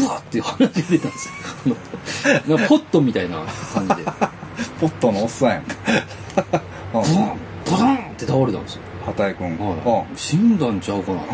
[0.00, 1.28] ブワーって話が出たんです
[1.68, 2.58] よ。
[2.68, 4.04] ポットみたいな感じで。
[4.80, 5.64] ポットのおっさんやん
[6.92, 8.82] ブワンボタンって倒れたんですよ。
[9.06, 9.58] 畑井君。
[9.58, 11.24] はい、死んだんちゃうかなっ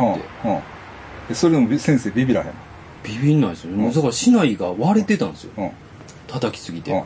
[1.28, 1.34] て。
[1.34, 2.46] それでもび先生ビビらへん。
[3.02, 3.90] ビビんないですよね。
[3.90, 5.50] だから市内が割れてたんですよ。
[5.56, 5.70] うん。
[6.28, 7.04] 叩きすぎて。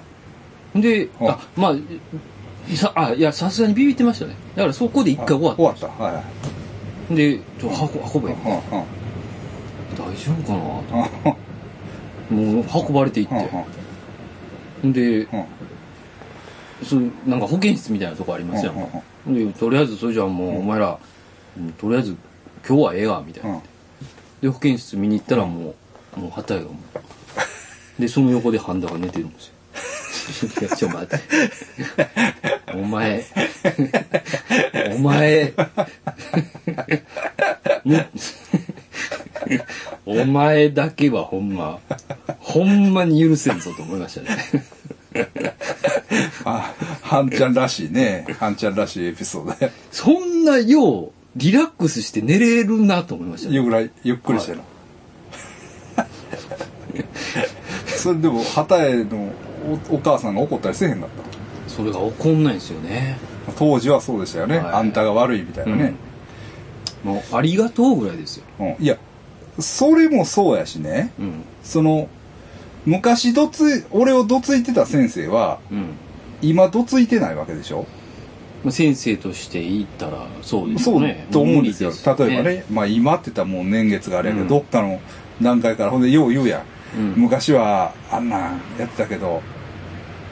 [0.75, 0.81] うん。
[0.81, 4.35] で、うんあ、まあ、さ、あ、いや、さすがにビビってましたね。
[4.57, 5.57] だからそこで一回終わった。
[5.57, 6.05] 終わった。
[6.05, 6.25] はいはい。
[7.11, 8.33] で、ちょ、運、運べ。
[8.33, 8.37] うん。
[8.37, 8.57] 大
[10.17, 10.59] 丈夫かな？
[11.29, 11.37] と
[12.31, 12.55] うん。
[12.55, 13.29] もう運ばれていっ
[14.83, 14.93] うん。
[14.95, 15.01] て。
[15.01, 15.45] で、うん。
[16.87, 19.03] そうなんか保健室みたいなとこありますやんか。
[19.27, 20.99] で、とりあえずそれじゃあもうお前ら、
[21.59, 22.17] うんとりあえず
[22.67, 23.51] 今日はええわ、みたいな。
[23.51, 23.61] うん。
[24.41, 25.75] で、保健室見に行ったらも
[26.17, 26.71] う、もう旗絵がも
[27.99, 28.01] う。
[28.01, 29.55] で、その横でハンダが寝てるんですよ。
[30.63, 31.19] いや、ちょ、待って。
[32.73, 33.25] お前、
[34.95, 35.53] お前、ね、
[40.07, 41.79] お前だけはほんま、
[42.39, 44.29] ほんまに許せんぞと思いましたね。
[46.45, 48.27] あ、ハンちゃんらしいね。
[48.39, 49.73] ハンちゃんらしいエピソードで。
[49.91, 53.55] そんなよう、リラックスして寝れるなと思いましたね。
[53.55, 54.61] ゆぐらい、ゆっくりしてる。
[57.87, 59.33] それでも、旗絵の
[59.91, 61.09] おお母さんが怒ったりせえへんかっ
[61.69, 63.19] それが起こんないんですよね。
[63.47, 63.53] た。
[63.53, 64.59] 当時はそうでしたよね。
[64.59, 65.95] はいあんたが悪いみたいなね。
[67.05, 68.45] もう、ありがとうぐらいですよ。
[68.61, 68.77] うん。
[68.79, 68.97] いや、
[69.59, 71.13] それもそうやしね。
[71.19, 71.33] うん。
[71.63, 72.09] その、
[72.87, 75.87] 昔どつい、俺をどついてた先生は、うん。
[76.43, 77.87] 今どついてないわけでしょ？
[78.65, 81.27] まあ、先生として言ったら、そうですそうよね。
[81.31, 81.91] と思うんですよ。
[81.91, 85.01] 無理例えばね、まあ今って言ったらもう年月があれやけど、うんどっかの
[85.43, 86.65] 段階から、ほんでよう言うや
[86.97, 86.99] ん。
[86.99, 87.15] うん。
[87.17, 89.43] 昔はあんなんやってたけど、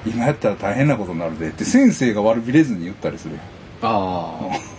[0.07, 3.43] 今やったら大変なことになるでって先生が悪びれずに言ったりするやん。
[3.83, 4.33] あ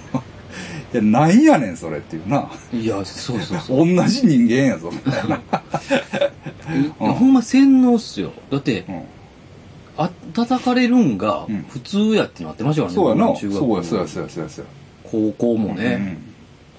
[0.94, 2.38] いや、なんやねん、それっていうな。
[2.38, 2.76] あ。
[2.76, 3.96] いや、そうそうそう。
[3.96, 5.42] 同じ人間やぞ、みたいな。
[6.98, 8.32] ほんま洗脳っすよ。
[8.50, 9.04] だって、うん
[9.98, 12.96] あ、叩かれるんがうん普通やってなってましたからね。
[12.96, 13.36] そうやな。
[13.36, 14.72] 中学そうや、そうや、そうや、そうや、そうや。
[15.04, 16.18] 高校もうんね。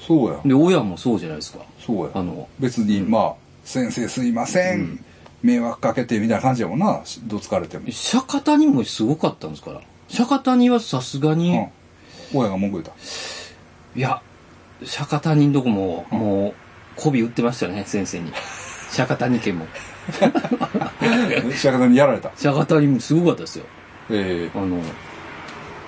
[0.00, 0.40] そうや。
[0.42, 1.58] で、親もそうじゃないですか。
[1.84, 2.12] そうや。
[2.14, 4.80] あの、別に、まあ、先生すいません。
[4.80, 5.04] うん
[5.42, 7.02] 迷惑かけてみたいな感じやもんな。
[7.24, 7.90] どつかれても。
[7.90, 9.80] 釈迦谷もすごかったんですから。
[10.08, 11.68] 釈迦谷はさすがに、うん。
[12.34, 12.92] 親が文句言った。
[13.97, 14.22] いや、
[14.84, 16.55] 釈迦谷のとこも、うんもう、
[17.01, 18.32] 媚び売ってましたね、先生に。
[18.91, 19.66] 釈迦谷家も。
[20.12, 22.30] 釈迦田にやられた。
[22.36, 23.64] 釈迦谷もすごかったですよ。
[24.11, 24.80] えあの、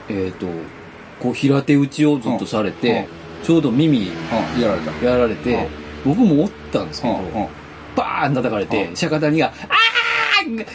[0.08, 0.46] えっ、と、
[1.20, 3.08] こう平手打ちをずっとされうんて、
[3.42, 5.04] ちょうど耳えうん、やられた。
[5.04, 5.68] やられて、
[6.04, 7.50] 僕もおったんですけど、
[7.96, 10.72] バーン叩かれて、うん釈迦谷が、あーギャーって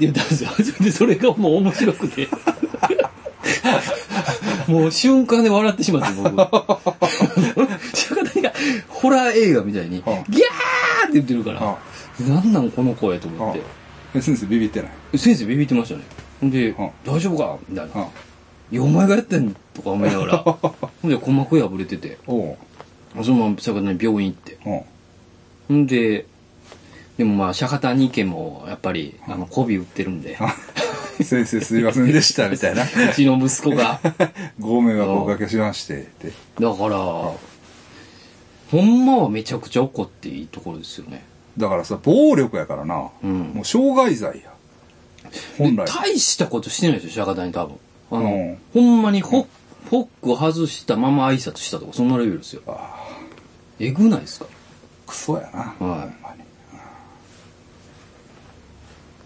[0.00, 0.50] 言ったんですよ。
[0.80, 2.28] で、それがもう面白くて。
[4.70, 6.36] もう瞬間で笑ってしまって、僕。
[7.96, 8.52] 釈迦谷が
[8.88, 10.26] ホラー映画みたいに、ギャーっ
[11.06, 11.78] て言ってるから、
[12.26, 13.62] なんなんこの声と思って。
[14.14, 15.18] え先生ビビってない？
[15.18, 16.50] 先生ビビってましたね。
[16.50, 17.58] で、ん大丈夫か？
[17.68, 18.02] みたいな。
[18.02, 18.08] うん
[18.72, 20.38] いや、お前がやってんとか思いながら。
[20.46, 20.68] ほ
[21.04, 22.32] んで、鼓膜破れてて、そ
[23.32, 24.58] のまま釈迦谷に病院行って。
[24.64, 24.80] うん。
[25.66, 26.24] ほんで、
[27.18, 30.38] でもまあ、釈迦谷家も、やっぱり、あの、媚び売ってるんで、
[31.24, 32.84] 先生すいませんでした、みたいな。
[32.84, 34.00] うちの息子が。
[34.02, 36.32] だ かご迷惑をおかけしまして、って。
[36.58, 37.34] ら、ほ
[38.82, 41.24] んまはめちゃくちゃ怒っていいところですよね。
[41.58, 43.08] だからさ、暴力やからな。
[43.22, 44.50] うんもう傷害罪や。
[45.58, 45.86] 本来。
[45.86, 47.76] で大したことしてないですよ、釈迦谷多分。
[48.12, 49.46] あの、うんほんまにホ
[49.88, 52.62] フォック外したまま挨拶したとか、そんなレベルですよ。
[53.78, 54.46] えぐないですか？
[55.06, 55.58] クソやな。
[55.58, 56.42] はいほんまに。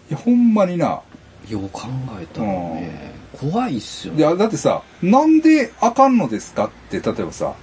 [0.09, 1.01] いや、ほんまにな。
[1.49, 1.83] よう考
[2.21, 4.19] えたらね、怖いっすよね。
[4.19, 7.53] いや、だってさ、なんであかんのですかって、例えばさ、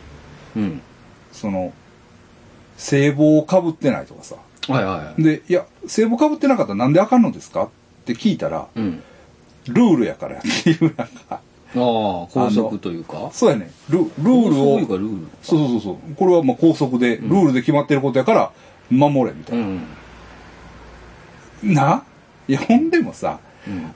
[0.57, 0.80] うん。
[1.33, 1.72] その、
[2.76, 4.37] 聖棒をかぶってないとかさ。
[4.68, 5.22] はいはいはい。
[5.22, 7.68] で、いや、聖棒かぶってなかったらなんであかんのですかっ
[8.05, 9.03] て聞いたら、うん。
[9.68, 11.39] ルールやからや っていうなんか、あ
[11.74, 13.30] あ、拘束というか。
[13.33, 13.70] そうやね。
[13.89, 15.26] ルルールをそうルール。
[15.43, 16.14] そうそうそう。
[16.16, 18.51] これはまあ高速で、ルールで決まってることやから、
[18.91, 19.83] 守れ、みたいうん。
[21.62, 21.72] な？
[21.83, 22.05] な
[22.49, 23.52] いや、ほんでもさ、うん。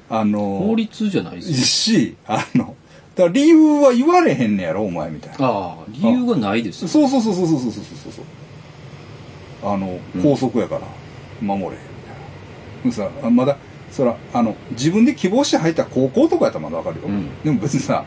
[0.08, 1.56] あの、法律じゃないですよ。
[1.56, 2.76] し、あの、
[3.14, 5.46] だから理由は言われへんねやろ、お前、みたいな。
[5.46, 6.88] ああ、理由がないですよ。
[6.88, 9.72] そうそうそうそうそうそうそうそうそう。
[9.72, 10.82] あの、うん高速やから、
[11.40, 11.82] 守れ、みたいな。
[12.82, 13.56] でもさ、あまだ、
[13.90, 17.08] そら、あの、自分で希望して入った高校とかやったらまだわかるよ。
[17.08, 18.04] うんでも別にさ、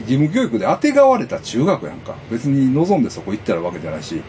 [0.00, 2.14] 義務教育で当てがわれた中学やんか。
[2.30, 4.20] 別に望んでそこ行ったらわけじゃないし、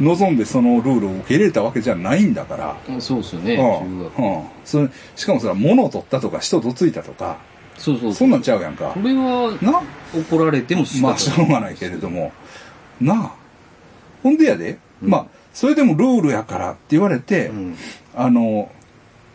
[0.00, 2.76] 望んでそのルールを受け入れたわけじゃないんだから。
[2.88, 4.06] うんそうですよね、うん。
[4.06, 4.42] うん。
[4.64, 7.38] それ、しかもそら、物を取ったとか、人とついたとか、
[7.76, 9.00] そうそうそんなんちゃうやんかこ。
[9.00, 9.82] れは、な？
[10.16, 10.84] 怒られても。
[11.02, 12.32] まあ、しょうがないけれども。
[13.00, 13.34] なあ。
[14.22, 17.76] ほんでやで、うんまあ、それでもルールやからって言われて、うん。
[18.14, 18.70] あの、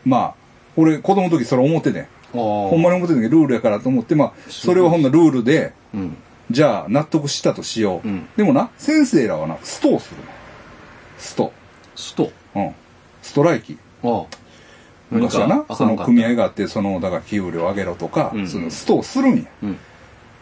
[0.05, 0.34] まあ、
[0.78, 2.03] 俺、子供の時それ思っててん。
[2.03, 2.07] ああ。
[2.34, 6.18] ほんまに思ってたけど、ルールやからと思って、まあ、それはほんなルールで、うん。
[6.49, 8.07] じゃあ、納得したとしよう。
[8.07, 10.24] うんでもな、先生らはな、ストをするの。
[11.20, 11.53] スト。
[11.95, 12.32] スト。
[12.55, 12.76] うん。
[13.22, 13.78] ストライキ。
[14.03, 14.24] ああ。
[15.11, 16.36] 昔はな、その組合が。
[16.36, 19.43] があって、その、だから給料上げろとか、うんそのストをするんや。
[19.63, 19.78] うん。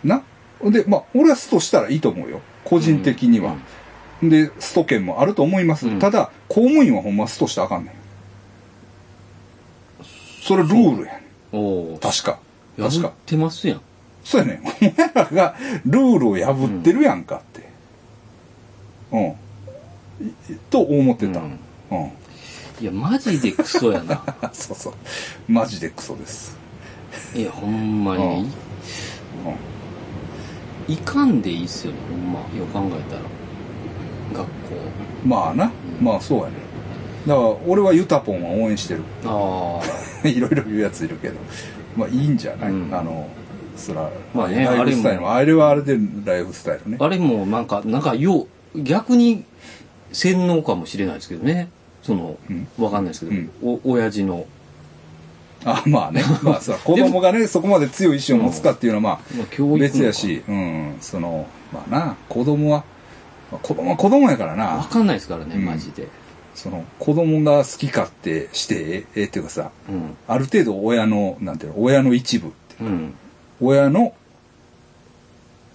[0.03, 0.23] な。
[0.63, 2.41] で、まあ、俺はストしたらいいと思うよ。
[2.63, 3.55] 個人的には。
[4.21, 5.88] で、スト権もあると思います。
[5.88, 7.93] うんただ、公務員はほんまストしたらあかんねん。
[10.43, 11.99] それルールやねおおん。。
[11.99, 12.39] 確か。
[12.78, 13.11] 確か破っ。
[13.25, 13.82] てますやん。
[14.23, 14.59] そうやねん。
[14.59, 15.55] お前らが
[15.86, 17.69] ルールを破ってるやんかって。
[19.11, 19.36] うん。
[20.22, 21.39] いと思ってた。
[21.39, 22.11] ううんん。
[22.80, 24.22] いや、マジでクソやな。
[24.53, 24.93] そうそう。
[25.47, 26.57] マジでクソです。
[27.36, 28.36] いや、ほんまにね。
[28.39, 28.47] うん
[30.88, 32.39] いかんでいいっすよね、ほんま。
[32.57, 33.22] よく考えたら。
[34.34, 34.76] 学校。
[35.26, 35.70] まあな。
[36.01, 36.53] まあそうやね。
[37.28, 39.01] だから、俺はユタポンは応援してる。
[39.26, 39.80] あ
[40.24, 40.28] あ。
[40.28, 41.36] いろいろ言うやついるけど。
[41.97, 43.28] まあいいんじゃない、うんあの、
[43.76, 46.97] そら、まあねライフスタイルも、あれはあれでライフスタイルね。
[47.01, 49.43] あれもなんか、なんか、よう、逆に
[50.12, 51.70] 洗脳かもしれないですけどね。
[52.03, 52.68] その、うん。
[52.78, 53.80] わかんないですけど、うん。
[53.86, 54.45] お、親父の、
[55.66, 56.24] あまあね。
[56.43, 62.84] まあさ、子供がね、そこまで強い意志を持つかっていうのはままあ、別やし、うん、その、まあな、子供は、
[63.51, 65.66] まあ子供は子供やからわな、かんないですからね、うん。
[65.66, 66.08] マジで。
[66.55, 70.16] その、子供が好き勝手してええええっていうかさ、うん。
[70.28, 73.14] ある程度親の、なんていうの、親の一部っていうかうん。
[73.60, 74.14] 親の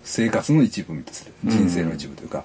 [0.05, 1.14] 生活の一部みたい
[1.45, 2.45] うんな人生の一部というか、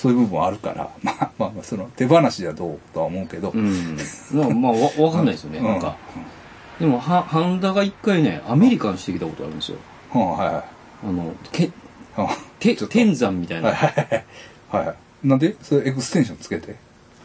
[0.00, 3.96] そういう部分はあるから、 まあまあまあ、その手放しではどうとは思うけど、うん。
[4.32, 5.96] まあ、まあ、わわかんないですよね、うんなんか。
[6.78, 9.78] でも、は、ハンダが一回ね、アメリカンしてきたことあるんですよ。
[10.14, 10.64] うん、はいはい。
[11.08, 11.72] あの、け、うん
[12.58, 13.68] て、天山みたいな。
[13.68, 14.24] はいはいはい。
[14.70, 14.96] はいはい。
[15.28, 15.54] なんで？
[15.62, 16.76] それエクステンションつけて？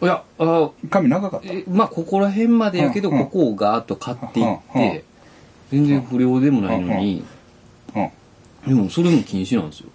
[0.01, 1.47] いや、あ髪長かった？
[1.47, 5.03] えまあ、ここら辺までやけど、ここをガーッと買っていって、
[5.71, 7.23] 全然不良でもないのに、
[7.95, 8.09] うん。
[8.67, 9.89] でもそれも禁止なんですよ。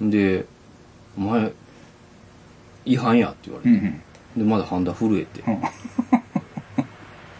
[0.00, 0.10] うん。
[0.10, 0.46] で、
[1.16, 1.52] お前、
[2.84, 3.76] 違反やって言われて。
[3.76, 4.02] うん。
[4.36, 5.42] で、まだハンダ震えて。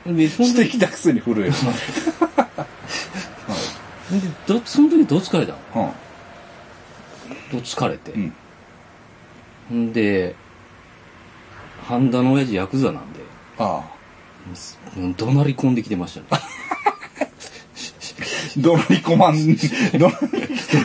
[0.06, 0.16] うん。
[0.16, 1.52] で、その時、きたくせに震える。
[4.10, 5.94] で、ど、その時どつかれたの？
[7.50, 7.58] うん。
[7.58, 8.12] どつかれて？
[8.12, 8.18] う。
[8.18, 8.32] ん。
[9.74, 10.34] んで、
[11.86, 13.20] ハンダの親父ヤクザなんで、
[13.58, 13.82] あ
[14.96, 16.42] うん怒鳴り込んできてましたね。
[18.58, 19.56] 怒鳴り込まん、
[19.98, 20.10] 怒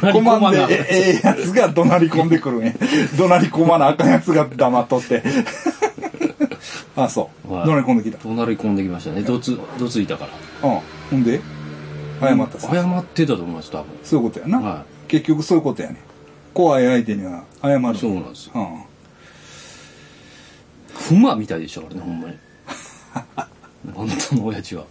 [0.01, 2.73] 鳴り込まんで、えええやつが怒鳴り込んでくるんや。
[3.17, 5.23] 怒鳴り込まなあかんやつが黙っとって。
[6.95, 7.53] あ、そう。
[7.53, 8.17] はい怒鳴り込んできた。
[8.17, 9.21] 怒鳴り込んできましたね。
[9.21, 10.27] どつ、どついたか
[10.61, 10.69] ら。
[10.69, 10.79] うん。
[11.11, 11.39] ほんで？
[12.19, 12.69] 謝ったさ。
[12.73, 13.85] 謝ってたと思います、多分。
[14.03, 14.59] そういうことやな。
[14.59, 15.97] は結局そういうことやね。
[16.53, 17.95] 怖い相手には謝る。
[17.95, 18.51] そうなんですよ。
[18.55, 18.83] うん。
[20.93, 22.35] ふまみたいでしたからね、ほんまに。
[23.93, 24.83] 本当の親父は。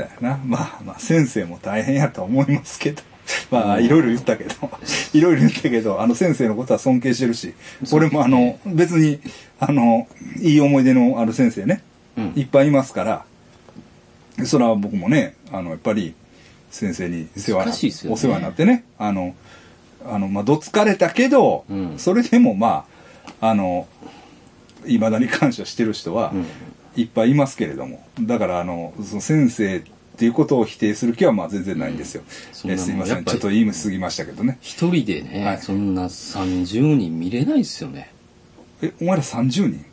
[0.00, 0.40] やな。
[0.44, 3.02] まあまあ、先生も大変やとは思いますけど。
[3.50, 4.54] まあ、いろいろ言ったけど、
[5.12, 7.54] いろいろ言ったけど、あの先生のことは尊敬してるし、
[7.92, 9.18] 俺もあの、別に、
[9.58, 10.06] あの、
[10.40, 11.82] いい思い出のある先生ね、
[12.16, 12.32] うん。
[12.36, 13.24] いっぱいいますから、
[14.44, 16.14] それは僕もね、あの、やっぱり、
[16.70, 17.66] 先生に世話
[18.10, 19.34] お世話になってね、あの、
[20.06, 21.94] あの、まあ、どつかれたけど、うん。
[21.98, 22.84] それでもま
[23.40, 23.86] あ、あの、
[24.86, 26.46] いまだに感謝してる人は、うん
[26.96, 28.06] いっぱいいますけれども。
[28.20, 29.82] だから、あの、その先生っ
[30.16, 32.22] ていうことを否定する気はまあ全然ないんですよ。
[32.52, 33.24] そんなえすいません。
[33.24, 34.58] ちょっと言い過ぎましたけどね。
[34.60, 38.12] 一人でね、はいそんな30人見れないですよね。
[38.80, 39.84] え、お前ら30人？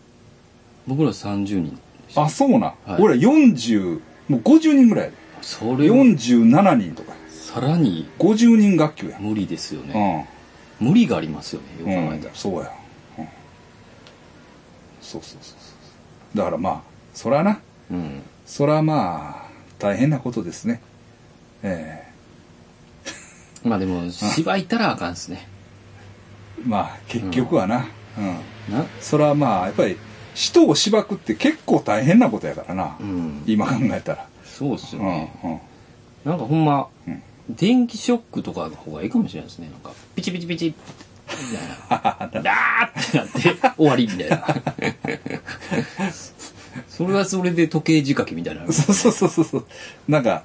[0.85, 1.79] 僕ら30人。
[2.15, 2.61] あ、そうなん？
[2.61, 3.99] はい俺ら40、
[4.29, 5.11] もう50人ぐらい。
[5.41, 7.13] それを47人とか。
[7.29, 9.17] さらに50人学級や。
[9.19, 10.27] 無理ですようね。
[10.79, 10.85] ん。
[10.87, 12.35] 無理がありますよね、ようんく考えたら。
[12.35, 12.71] そうや。
[13.17, 13.27] うん。
[15.01, 15.55] そうそうそうそ
[16.35, 16.37] う。
[16.37, 16.81] だからまあ、
[17.14, 17.59] そらな。
[17.89, 18.22] うん。
[18.45, 19.49] そらまあ、
[19.80, 20.82] 大変なことですね。
[21.64, 22.07] え
[23.64, 25.47] まあでも、芝居たらあかんっすね。
[26.66, 27.88] えまあ、結局はな。
[28.18, 28.38] うん
[28.70, 29.97] なそれはまあやっぱり
[30.34, 33.43] 人を縛くって結構大変なことやからな、うん。
[33.45, 35.32] 今考えたら、そうっすようんね。
[35.43, 39.70] うん、なんかほんま、うん電気ショックとかの方がいいかもしれないですね。
[39.70, 40.74] なんか、ピチピチピチみ
[41.89, 42.41] たいな。
[42.41, 44.45] ダーってなって終わりみたいな。
[46.88, 48.72] それはそれで時計仕掛けみたいな。
[48.72, 49.65] そうそうそうそうそう
[50.07, 50.43] なんか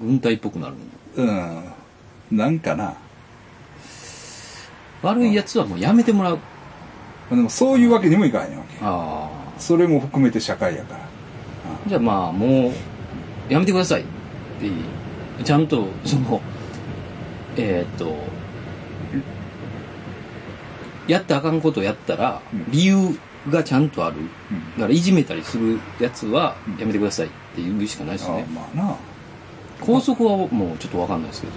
[0.00, 0.74] 軍隊っぽくなる。
[1.16, 1.62] うん
[2.30, 2.94] なんかな
[5.02, 6.38] 悪いやつはもうやめてもらう。
[7.30, 11.88] でもそういうわけにもいかへんわけあそれも含めて社会やからあ。
[11.88, 12.72] じゃあまあもう、
[13.52, 14.04] やめてくださいっ
[15.38, 16.40] て、ちゃんと、その、
[17.56, 18.16] えーっと、
[21.08, 23.18] やったらあかんことやったらうん、理由
[23.50, 24.16] がちゃんとある。
[24.18, 24.26] うん。
[24.74, 28.46] だからいじめたりするやつはやめてくださいって言うしかないですあね。
[28.54, 28.96] まあな、
[29.80, 31.52] 校則はもうちょっとわかんないですけど。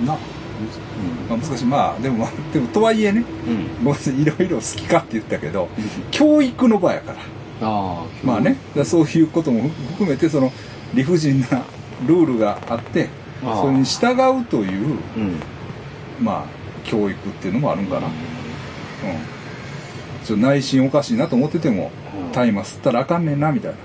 [0.00, 0.12] うん、な、
[1.28, 1.64] まあ、難しい。
[1.64, 3.24] まあでもまあでもとはいえね。
[3.46, 3.54] うん。
[3.54, 3.84] うん。
[3.84, 4.24] 僕い。
[4.24, 5.68] ろいろ好きかって言ったけど
[6.10, 7.18] 教育の場やから。
[7.60, 10.52] ああ、まあね、そういうことも含めてその
[10.94, 11.64] 理不尽な
[12.06, 13.08] ルールがあって
[13.42, 15.40] それに従うといううん。
[16.20, 18.12] まあ教育っていうのもあるんかな、うん、
[20.24, 21.90] ちょっと内心おかしいなと思ってても
[22.26, 22.32] うん。
[22.32, 23.78] 大麻吸ったらあかんねんなみたいな。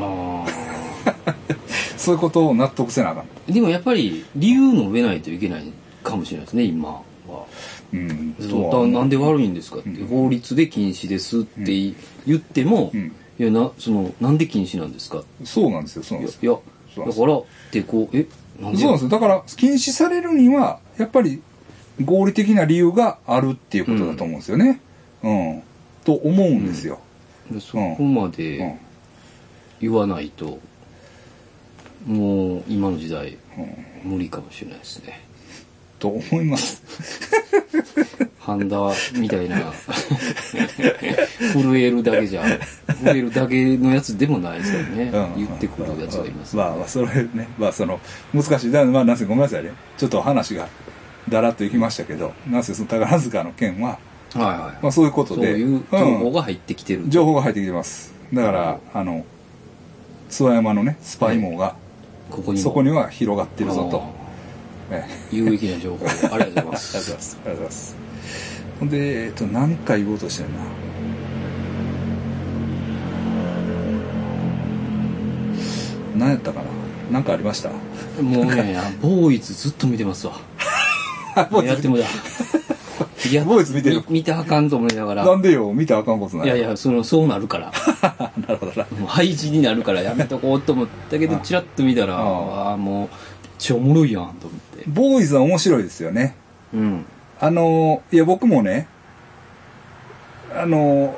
[0.00, 0.46] あ
[1.96, 3.52] そういうことを納得せなあかん、あ。
[3.52, 5.64] でもやっぱり理由述べないといけない
[6.02, 7.02] かもしれないですね、今は。
[7.92, 10.06] うん、そうだなんで悪いんですかって、うん。
[10.06, 11.94] 法律で禁止ですってい
[12.26, 13.12] 言っても、うん。
[13.40, 15.22] いやなそのなんで禁止なんですか？
[15.44, 16.62] そうなんですよそうなんですよ。
[16.96, 18.26] いやだからってこうえ
[18.60, 18.78] なんで？
[18.78, 19.08] そうなんですよ。
[19.10, 21.40] だから禁止されるにはやっぱり
[22.04, 24.80] 合理的な理由があるっていうことだと思うんですよね。
[25.22, 25.62] うん、
[26.04, 27.00] と思うんですよ、
[27.50, 28.30] でそこまうん。
[28.30, 28.76] で
[29.80, 30.58] 言わないと、
[32.06, 34.12] もう今の時代うん。
[34.12, 35.20] 無理かもしれないですね。
[35.98, 36.80] と思います。
[38.38, 38.78] ハンダ
[39.14, 39.72] みたいな
[41.52, 42.44] 震えるだけじゃ
[43.02, 45.36] 震えるだけのやつでもないですよね、うん。
[45.36, 47.48] 言ってくるやつがいます、まあまあそれね。
[47.58, 47.98] まあその
[48.32, 48.70] 難しい。
[48.70, 49.72] だまあなんせごめんなさいね。
[49.96, 50.68] ちょっと話が
[51.28, 53.98] だらっといきましたけどなんせその宝塚の件は、
[54.34, 58.12] はいはい、まあ、そういうことでそういう情報が入ってきてる、うん情報が入ってきてます。
[58.32, 59.24] だからあの
[60.28, 61.74] 諏訪山のねスパイ網が
[62.30, 62.64] ここにも。
[62.64, 64.02] そこには広がってるぞと、
[65.32, 66.06] 有益な情報。
[66.06, 66.90] ありがとうございまありがとうございます。
[66.90, 67.96] すありがとうございます。
[68.80, 70.56] ほんでえっと何か言おうとしてるな。
[76.16, 76.66] 何やったかな。
[77.10, 77.70] 何かありました？
[78.20, 80.34] もうねボーイズずっと見てますわ
[81.64, 82.04] やってもだ。
[83.30, 84.02] いや、ボイズ見てる。
[84.08, 85.24] 見てあかんと思いながら。
[85.24, 86.46] なんでよ、見てあかんことない。
[86.46, 87.72] いやいや、その、そうなるから。
[88.46, 88.86] なるほどな。
[88.98, 93.08] もう廃止になるからやめとこうと思ったけど、チラッと見たら、ああ、もう、
[93.58, 94.84] ちょおもろいやんと思って。
[94.86, 96.36] ボーイズは面白いですよね。
[96.72, 97.04] うん。
[97.40, 98.88] あの、いや、僕もね、
[100.54, 101.14] あの、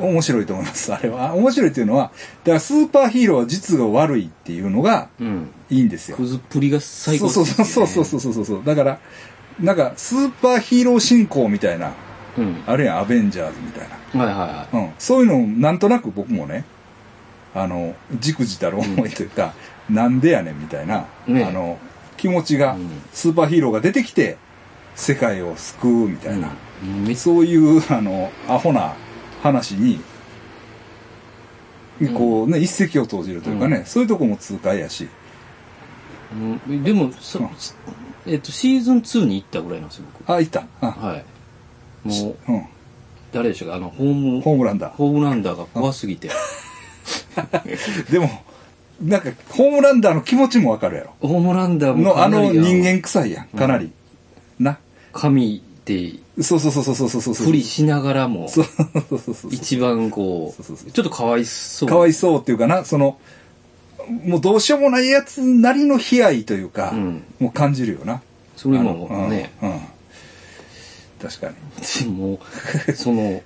[0.00, 1.34] 面白いと思います、あれは。
[1.34, 2.12] 面白いっていうのは、
[2.44, 5.08] だからスーパーヒーローは実が悪いっていうのが、
[5.70, 6.16] いいんですよ。
[6.16, 8.62] くずっぷりが最高、そうそうそうそうそうそうそう。
[8.64, 8.98] だから、
[9.60, 11.92] なんかスーパーヒーロー進行みたいな
[12.36, 12.62] うん。
[12.66, 14.24] あるいはアベンジャーズみたいな。
[14.24, 14.86] はいはいはい。
[14.86, 14.94] うん。
[14.98, 16.64] そういうのをなんとなく僕もね、
[17.54, 19.54] あの、じくじたる思いというか、
[19.88, 21.78] なんでやねんみたいな、ねあの、
[22.16, 22.88] 気持ちが、うん。
[23.12, 24.36] スーパーヒーローが出てきて、
[24.96, 26.50] 世界を救うみたいな、
[27.06, 28.94] うん、そういう、あの、アホな
[29.42, 30.00] 話に、
[32.02, 33.84] んこうね、一石を投じるというかね、うん。
[33.84, 35.08] そういうとこも痛快やし、
[36.68, 36.82] うん。
[36.82, 37.48] でも、そうん
[38.26, 40.32] えっと、シーズン2に行ったぐらいなんですよ、僕。
[40.32, 40.64] あ、いた。
[40.80, 41.24] あはい。
[42.08, 42.66] もう、うん。
[43.32, 44.90] 誰でしたかあの、ホーム、ホームランだ。
[44.90, 46.30] ホームランダーが怖すぎて。
[48.10, 48.30] でも、
[49.02, 51.14] なんか、ホームランダーの気持ちもわかるやろ。
[51.20, 53.90] ホームランダーもの、あかなりの人間臭いやん、かなり。
[54.58, 54.78] な。
[55.12, 57.46] 神でそうそうそうそうそうそうそう。
[57.46, 59.50] 不利しながらも、そうそうそうそう。
[59.52, 61.88] 一番こそうそうそうう、ちょっとかわいそう。
[61.88, 63.18] かわいそうっていうかな、その、
[64.08, 68.22] もうどうしようもないやつなりの悲哀というか、うんもう感じるよな。
[68.56, 69.70] それもね、うん。
[69.70, 69.80] うん
[71.20, 71.54] 確かに。
[72.04, 72.38] でも、
[72.94, 73.42] その、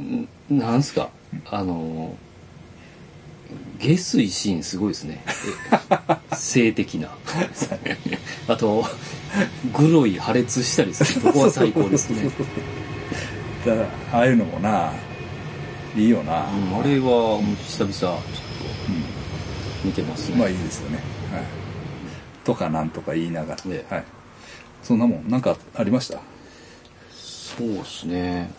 [0.00, 1.10] んなんすか、
[1.50, 2.16] あの、
[3.78, 5.22] 下水シーンすごいですね。
[6.32, 7.10] え性的な。
[8.48, 8.84] あと、
[9.76, 12.30] グロい破裂したりするとこは最高ですね。
[13.66, 14.92] だああいうのもな、
[15.96, 16.46] いいよな。
[16.50, 18.20] うんあれはもう久々ちょっと
[19.84, 20.36] 見てますね。
[20.36, 20.96] まあいいですよね、
[21.32, 21.42] はい、
[22.44, 24.04] とかなんとか言いながら、ええ、はい、
[24.82, 26.20] そんなもんなんかありました？
[27.14, 28.50] そうですね。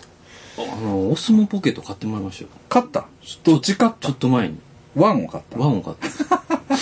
[0.57, 2.49] あのお相撲ポケット買ってもらいましたよ。
[2.67, 3.05] 買った？
[3.43, 4.07] どっち買った？
[4.07, 4.59] ちょっと前に。
[4.95, 5.57] ワンを買った。
[5.57, 6.07] ワンを買った。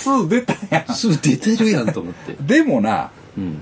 [0.00, 0.84] 2出たやん。
[0.86, 2.34] 2出てるやんと思って。
[2.40, 3.60] でもな、うん、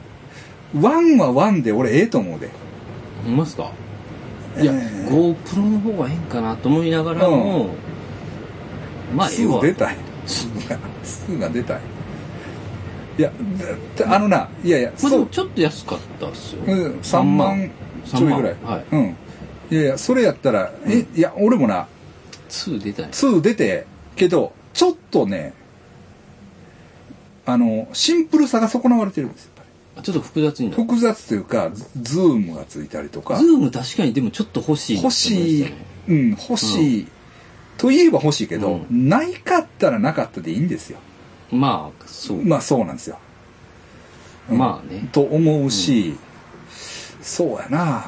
[0.77, 2.49] 1はンで俺ええと思うで。
[3.27, 3.71] いますか？
[4.61, 7.71] いや、えー、GoPro の方がええんかなと思いながらも、
[9.11, 9.61] うん、まあええわ。
[9.61, 9.95] 出たやん。
[10.29, 11.81] 2が出たい。
[13.19, 13.33] いや
[14.07, 16.63] あのないやいや、まあ、でもちょっと安かったっすよ、
[17.03, 17.69] 三、万
[18.05, 19.17] ちょいぐらい、はい、うん。
[19.71, 21.89] いやいやそれやったら、うん、えいや俺もな
[22.49, 23.07] 2出たい。
[23.07, 25.53] 2出てけどちょっとね
[27.45, 29.53] あのシンプルさが損なわれてるんですよ
[30.03, 33.37] ちょっと複雑に複雑というかズームがついたりとか。
[33.37, 35.73] ズーム確かにでもちょっと欲しい、欲しい。
[36.09, 37.09] うん欲しい、うん。
[37.79, 40.99] といえば欲しいけど、うないかったらなかったでいいんですよ。
[41.51, 42.45] まあ、そう。
[42.45, 43.19] まあそうなんですよ。
[44.51, 44.59] うん。
[44.59, 45.09] まあね。
[45.13, 46.17] と思うし、
[47.23, 48.05] そうやな。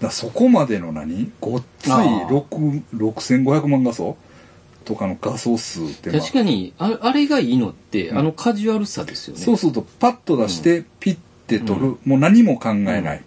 [0.00, 1.30] だそこまでの何？
[1.40, 2.00] ごっついああ。
[2.30, 4.16] 6 6500万画素？
[4.84, 8.18] とかの画素数ってまあ確かに、ああれがいいのって、うん。
[8.18, 9.42] あのカジュアルさですよね。
[9.42, 13.22] そうするとパッと出してピッて取る、もう何も考えない、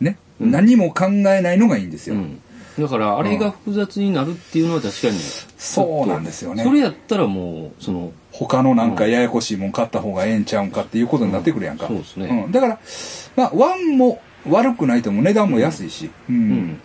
[0.00, 0.50] ね、うん。
[0.52, 2.40] 何も考えないのがいいんですよ、うん。
[2.78, 5.18] だから、あれが複雑になるっていうのは確かに。
[5.58, 6.64] そうなんですよね。
[6.64, 12.46] それやったらもう、その、他のなんかややこしいもん買った方がええんちゃうんかっていうことになってくるやんか、そうですね。
[12.46, 12.50] ん。
[12.50, 12.78] だから
[13.36, 16.36] まあワンも悪くないと思う値段も安いし、うん。
[16.36, 16.80] うん。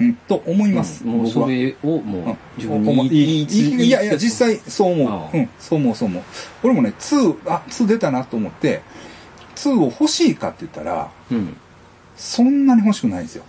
[0.00, 0.14] うん。
[0.14, 1.12] と思います、うん。
[1.12, 5.36] もうそれをもう自分にいいいいいやいや実際そう思う。
[5.36, 5.48] うん。
[5.60, 6.22] そう思うそう思う。
[6.64, 8.82] 俺もね2あ2出たなと思って
[9.54, 11.56] 2を欲しいかって言ったらうん。
[12.16, 13.44] そんなに欲しくないんですよ。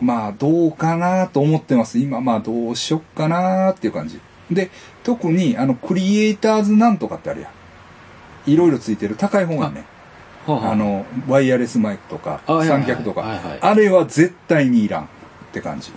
[0.00, 1.98] まあどうかなと思ってます。
[1.98, 4.20] 今まあどうしよっかなっていう感じ。
[4.50, 4.70] で
[5.02, 7.48] 特にあのクリエイターズなんとかってあるや
[8.46, 8.50] ん。
[8.50, 9.16] いろいろついてる。
[9.16, 9.84] 高い方がね。
[10.46, 10.72] はあはあ。
[10.72, 13.20] あのワイヤレスマイクとか三脚とか。
[13.20, 13.58] はいはい。
[13.60, 15.06] あれは絶対にいらんっ
[15.52, 15.92] て感じ。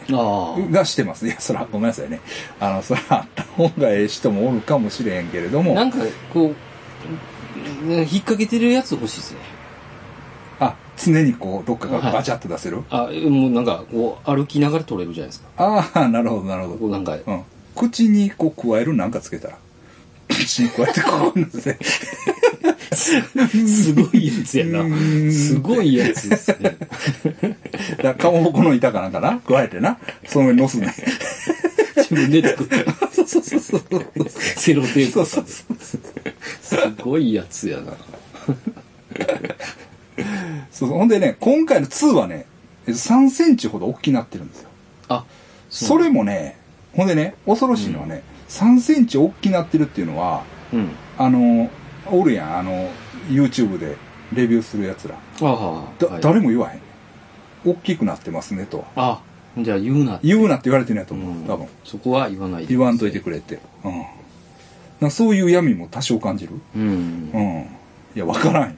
[0.71, 1.25] がしてます。
[1.25, 2.19] いや、そら、ごめんなさいね。
[2.59, 5.99] あの、そら、あった方がええ人もおるかもしれへんけれども、なんか、
[6.33, 9.39] こう、ね引っ掛けてるやつ欲しいですね。
[10.95, 15.47] あ、常にこう、どっかからバチャッと出せる、あ、もうなんか、こう、歩きながら撮れるじゃないですか。
[15.57, 16.77] ああ、 なるほど、なるほど。
[16.77, 17.41] こうなんか、うん。
[17.75, 19.57] 口にこう、加えるなんかつけたら。
[20.29, 21.77] 口に加えてこう、して
[23.67, 24.83] すごいやつやなう。
[24.85, 26.77] ーんすごいやつですね。
[27.97, 29.39] だから、かまぼこの板かなんかな？
[29.39, 29.97] 加えてな。
[30.25, 30.93] その上に乗すね。
[31.97, 33.07] 自分で作った。
[33.13, 33.81] そうそうそうそう。
[34.29, 36.01] セロテープそうそうそう。
[36.61, 37.93] すごいやつやな。
[40.71, 42.45] そうそうほんでね、今回の2はね、
[42.87, 44.69] えっと3センチほど大きくなってるんですよ。
[45.09, 45.25] あ、
[45.69, 46.57] それもね、
[46.93, 50.43] ほんでね、恐ろしいのはね、3センチ大きくなってるっていうのは、
[50.73, 50.91] うん。
[51.17, 51.69] あの、
[52.07, 52.89] おるやん、あの、
[53.29, 53.97] YouTube で
[54.33, 55.15] レビューするやつら。
[55.15, 56.81] ああ、だ、はい誰も言わへんね
[57.65, 57.69] ん。
[57.71, 58.85] 大きくなってますねと。
[58.95, 59.21] あ、
[59.57, 60.19] じゃあ言うな。
[60.23, 61.67] 言うなって言われてるんやと思う、うん多分。
[61.83, 62.67] そこは言わないで。
[62.69, 63.59] 言わんといてくれって。
[63.83, 64.03] うん。
[64.99, 66.53] なそういう闇も多少感じる。
[66.75, 67.37] うんう。
[67.39, 67.67] ん。
[68.15, 68.75] いや、わからんよ。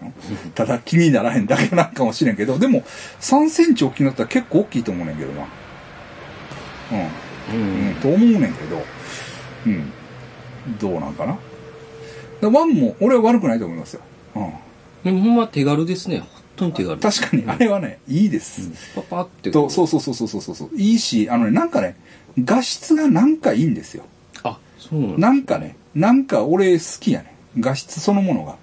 [0.55, 2.81] ただ気にならへんだけなんかもしれんけど、でも、
[3.21, 5.47] 3センチ大きくなったら結構大きいと思うねんけどな。
[6.91, 6.99] うん。
[6.99, 8.81] ううん、と思うねんけど、
[9.67, 9.91] うん。
[10.79, 11.37] どうなんかな。
[12.41, 14.01] でワンも、俺は悪くないと思いますよ。
[14.35, 14.53] うん。
[15.03, 16.23] でもほんま手軽ですね。
[16.55, 16.99] 当に手軽。
[16.99, 18.69] 確かに、あれはね、いいです。
[18.95, 19.51] パパって。
[19.51, 20.69] と、そうそうそうそうそうそう。
[20.75, 21.95] いいし、あのね、なんかね、
[22.43, 24.03] 画質がなんかいいんですよ。
[24.43, 25.17] あ、そうなんだ。
[25.19, 27.35] なんかね、なんか俺好きやね。
[27.59, 28.55] 画質そのものが。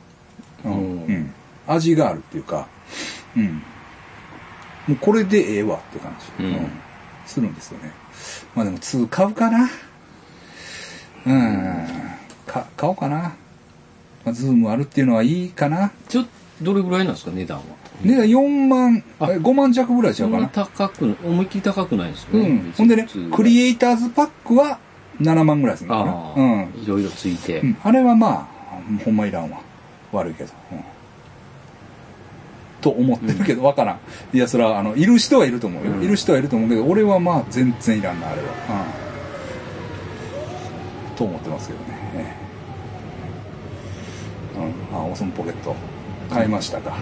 [0.65, 1.33] うん。
[1.67, 2.69] 味があるっていうか、
[3.37, 3.63] うん。
[4.87, 6.45] もうこれでええわって感じ。
[6.45, 6.69] うん
[7.27, 7.91] するんですよね。
[8.55, 9.71] まあでも2買うかな。
[11.27, 11.87] うん。
[12.47, 13.35] か、買おうかな。
[14.27, 15.91] まあ、ズームあるっていうのはいいかな。
[16.09, 16.31] ちょっと、
[16.63, 17.65] どれぐらいなんですか、値段は？
[18.03, 20.49] で、4万、あえ5万弱ぐらいちゃうんかな。
[20.49, 22.49] 高く、思いっきり高くないですよね。
[22.49, 22.73] うん。
[22.73, 24.79] ほんでね、クリエイターズパックは
[25.19, 26.75] 7万ぐらいするのかあ、うん。
[26.83, 27.61] いろいろついて。
[27.61, 28.47] うん、あれはまあ、
[29.03, 29.61] ほんまいらんわ。
[30.15, 30.51] 悪いけど。
[30.73, 30.85] うん
[32.85, 34.01] と思ってるけど、わからん。
[34.35, 35.93] いや、それは、あの、いる人はいると思うよ。
[35.93, 38.49] うんいる人はいると思うけど、俺はまあ、全然いらんな、あれは。
[41.11, 41.17] うん。
[41.17, 41.87] と思ってますけどね。
[42.15, 42.35] え
[44.59, 44.95] えうん。
[44.95, 45.75] あ、オーソンポケット。
[46.31, 46.95] 買いましたか。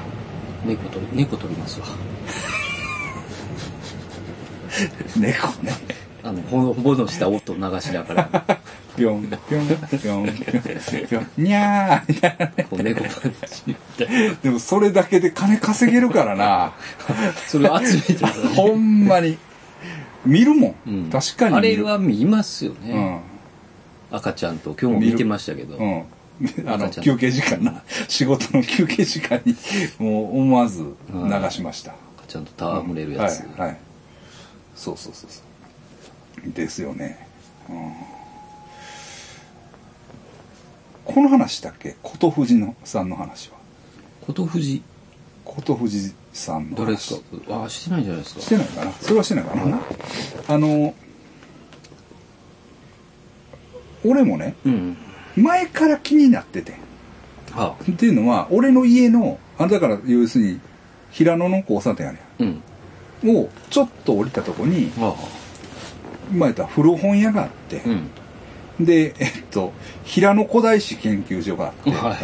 [0.64, 1.86] 猫取り、猫取りますわ。
[5.18, 5.72] 猫ね。
[6.22, 8.61] あの、ほぼのした音流しながら、
[8.96, 9.68] ぴょん、ぴょん、ぴょん、
[9.98, 10.26] ぴょん、
[11.08, 12.66] ぴょん、にゃーみたいなね。
[12.68, 14.34] こう猫パンチみたいな。
[14.34, 16.72] でも、それだけで金稼げるからな。
[17.48, 19.38] それを集めてくださいほんまに。
[20.24, 20.74] 見るもん。
[20.86, 21.76] うん確かにあ見る。
[21.78, 22.94] れは見ますようね。
[22.94, 23.20] ん。
[24.10, 25.76] 赤ちゃんと今日も見てましたけど。
[25.78, 26.04] うん。
[26.66, 27.82] あの、赤ちゃん休憩時間な。
[28.08, 29.56] 仕事の休憩時間に、
[29.98, 30.82] もう思わず
[31.12, 31.92] 流しました。
[32.18, 33.40] 赤ちゃんと戯れるやつ。
[33.40, 33.76] はい、はい。
[34.74, 36.52] そうそうそうそう。
[36.52, 37.26] ですよね。
[37.68, 37.92] うん。
[41.04, 41.96] この話したっけ？
[42.02, 43.56] 琴富士のさんの話は。
[44.26, 44.82] 琴富士、
[45.44, 46.82] 琴富士さんの話。
[46.82, 47.14] 誰です
[47.48, 47.64] か？
[47.64, 48.40] あ、してないんじゃないですか。
[48.40, 48.92] してないかな？
[48.92, 49.80] それはしてないかな、
[50.48, 50.94] あの
[54.04, 54.96] 俺もねうん。
[55.36, 56.72] 前から気になってて
[57.52, 57.90] はあ。
[57.90, 60.60] っていうのは俺の家のあだから要するに
[61.10, 62.62] 平野の交差点やねうん。
[63.32, 65.16] んをちょっと降りたとこには
[66.30, 67.88] 今言った古本屋があってあ。
[67.88, 68.10] う、ん。
[68.80, 69.72] でえっと
[70.04, 72.00] 平野古代史研究所があって、はい。
[72.00, 72.16] は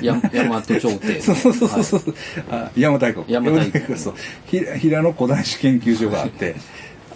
[0.00, 0.04] い。
[0.04, 1.20] や大和朝廷。
[1.22, 2.14] そうそうそうそう、
[2.50, 3.24] あ邪馬台国。
[3.32, 3.98] 邪馬台国。
[3.98, 4.14] そう。
[4.46, 6.56] ひ平野古代史研究所があって。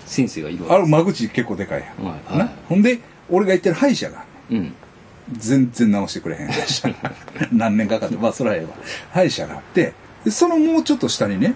[0.07, 2.21] 先生がいるあわれ間口結構でかいやん、はい。
[2.29, 2.53] はいな？
[2.69, 4.57] ほんで俺が行ってる歯医者がけ。
[4.57, 4.73] うん。
[5.37, 6.95] 全然直してくれへん歯医者。
[7.53, 8.69] 何年かかってまあそれはええわ。
[9.13, 9.93] 歯医者があって
[10.25, 11.55] でそのもうちょっと下にね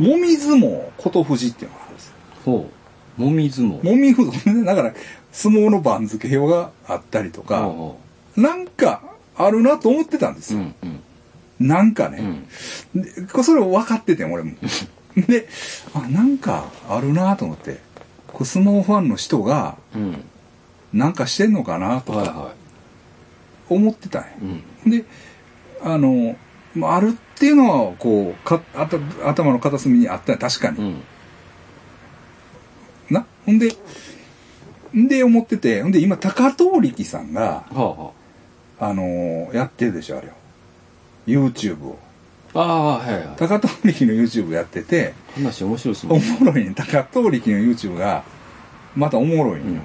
[0.00, 0.08] うん。
[0.08, 2.12] もみ相撲琴富士っていうのがあるんですよ。
[2.46, 2.70] ほ
[3.18, 3.22] う。
[3.22, 3.84] もみ相撲。
[3.84, 4.54] もみ相撲。
[4.54, 4.94] ね だから
[5.32, 7.98] 相撲の番付表があったりとか、ほ
[8.36, 9.02] なんか
[9.34, 10.58] あるなと思ってたんですう。
[10.58, 10.74] うよ、ん
[11.60, 11.66] うん。
[11.66, 12.46] なんかうね、ん。
[12.94, 14.52] でこそれを分かってて俺も
[15.16, 15.48] で
[15.94, 17.80] あなんかあるなと思って
[18.28, 20.24] こう相撲ファンの人がうん。
[20.92, 22.52] なんかしてんのかなとか
[23.70, 24.34] 思ってたんや、い。
[24.84, 24.90] うん。
[24.90, 25.06] で
[25.82, 26.36] あの
[26.74, 28.60] まああるっていうのはこうか
[29.24, 31.02] 頭の片隅にあった確かに、うん。
[33.10, 33.24] な？
[33.46, 33.74] ほんで
[34.96, 38.10] んで思っててほんで今高遠力さんがはあは
[38.80, 40.30] あのやってるでしょあれを
[41.26, 41.98] YouTube を
[42.54, 42.60] あ。
[42.60, 43.36] ああ、はいはい。
[43.36, 46.38] 高遠力の YouTube やってて話面白いですおね。
[46.40, 48.24] もろいね高遠力の YouTube が
[48.96, 49.82] またおもろいんよ、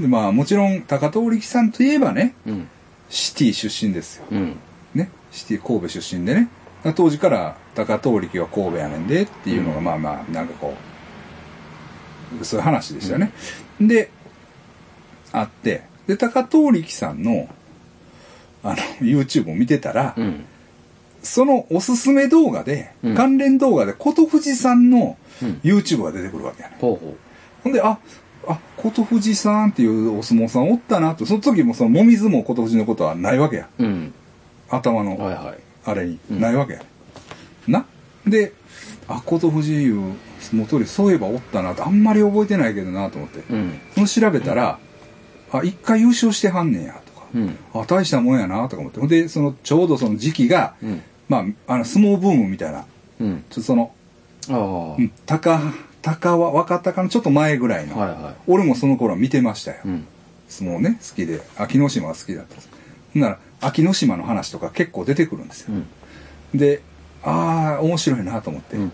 [0.00, 2.68] でまあもちろん高遠力さんといえばねうん。
[3.08, 4.56] シティ出身ですようん。
[4.94, 6.48] ねシティ神戸出身でね
[6.94, 10.74] 当時から高遠力は神戸やねんでっていうのがうんまあまあなんかこ
[12.40, 13.32] うそういう話でしたよね、
[13.80, 14.10] で
[15.32, 17.48] あってで高遠力さんの
[18.62, 20.44] あの YouTube を見てたら、うん。
[21.22, 27.16] そのおすすめ動画で、うん関連動画で琴富士さんのうん YouTube が出てくるわけやね、ほうほ
[27.64, 27.98] ほんであ
[28.46, 33.84] あ琴富士さんっていうお相撲さんおったなとその時もそのもみ相撲琴富士のことはないわけやう。
[33.84, 34.14] うん。
[34.70, 35.18] 頭の。
[35.84, 36.82] あれにうんないわけや、
[37.66, 37.84] な？
[38.26, 38.52] で
[39.08, 43.80] あ琴富士いう相撲取りそういえばおったなってあんまり覚えてないけどなと思って、うん。
[43.94, 44.78] その調べたら
[45.52, 47.56] あ一回優勝してはんねんやとか、うん。
[47.74, 51.02] あ大したもんやなとか思ってほんでそのちょうどその時期が、うん。
[51.28, 52.84] まああの相撲ブームみたいな
[53.20, 53.44] うん。
[53.50, 53.92] ちょっとその。
[54.50, 55.60] うん、高
[56.00, 59.88] 高は若隆のちょっと前ぐらいの、はいは俺もその頃は見てましたよ、い。
[59.88, 60.06] うん。
[60.48, 62.70] 相撲ね好きで秋ノ島が好きだったんです
[63.12, 65.74] ほんなら秋ノ島の話とか結構出てくるんですよ
[66.54, 66.58] う、ん。
[66.58, 66.80] で
[67.22, 68.92] ああ面白いなと思って、うん。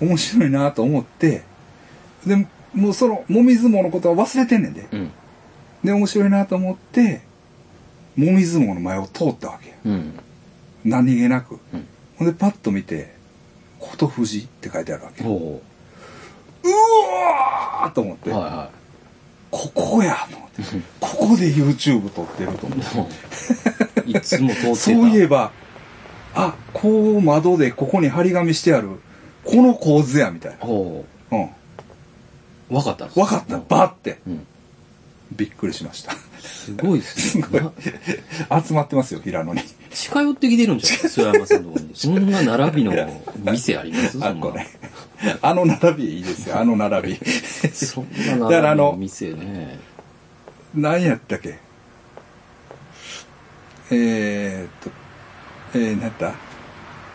[0.00, 1.42] 面白いなと思って
[2.24, 5.10] でもうそのもみ相撲のことは忘れてんねんでうん。
[5.84, 7.22] で面白いなと思って
[8.16, 10.18] もみ相撲の前を通ったわけようん。
[10.84, 13.12] 何気なく、うんほんでパッと見て
[13.80, 15.60] 「琴富士」って書いてあるわけほ
[16.62, 18.34] うわーと思って、う。
[18.34, 18.70] はいは
[19.50, 20.62] ここやと思って
[21.00, 22.78] ここで YouTube 撮ってると思っ
[24.04, 24.12] てい。
[24.12, 24.76] いつも通ってた。
[24.76, 25.50] そういえば
[26.34, 28.88] あここう窓でここに張り紙してある、
[29.44, 31.38] この構図や、みたいほな。
[31.38, 31.44] うん。
[31.44, 31.50] う。
[32.70, 34.18] 分かったんですわかった、バって。
[34.26, 34.46] うん。
[35.32, 36.12] びっくりしました。
[36.40, 37.44] すごいですね。
[37.44, 39.62] すごいな集まってますよ、平野に。
[39.90, 41.02] 近寄ってきてるんじゃない？
[41.02, 41.94] ですか、山さんのところに。
[41.94, 42.92] そんな並びの
[43.44, 44.18] 店あります？
[44.24, 44.66] あ、これ。
[45.40, 47.16] あの並びいいですよ、あの並び。
[47.72, 48.06] そん
[48.38, 49.78] な並びの店ね。
[50.74, 51.58] 何やったっけ？
[53.90, 54.90] えー、っと、
[55.78, 56.34] えー、何やった？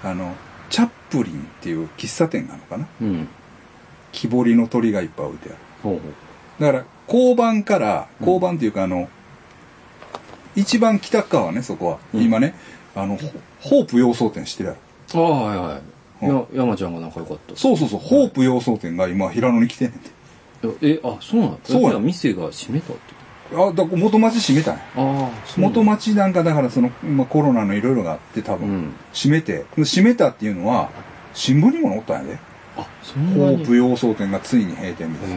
[0.03, 0.35] あの、
[0.69, 2.87] チャップリンっていう喫茶店なのかな？
[3.01, 3.27] うん。
[4.11, 5.57] 木彫りの鳥がいっぱい置いてある。
[5.83, 6.01] ほうほ
[6.65, 9.09] だから、交番から、交番っていうか、あの、
[10.55, 11.97] 一番北側ね、そこは。
[12.13, 12.53] うん今ね、
[12.95, 13.31] あの、ホ
[13.61, 14.75] ホープ洋装店知ってるや
[15.13, 15.21] ろ？
[15.21, 15.25] う。
[15.25, 15.81] ああ、はいは
[16.21, 16.35] い。
[16.53, 17.55] や、山ちゃんが仲良かった。
[17.55, 20.09] そうそうそう、ホープ洋装店が今、平野に来てんねんて。
[20.81, 21.99] え、あ、そうなんそうやや。
[21.99, 23.19] 店が閉めたって。
[23.55, 24.81] あ、だ元町閉めたんや。
[24.97, 30.89] あ元町なんかだからその、まあ、コロナのいろいろがあって多分、うん閉めて、閉めたっていうのは、
[31.33, 32.39] 新聞にも載ったんやで。
[32.77, 33.13] あ、そ。
[33.13, 35.33] ホープ洋装店がついに閉店みたいへ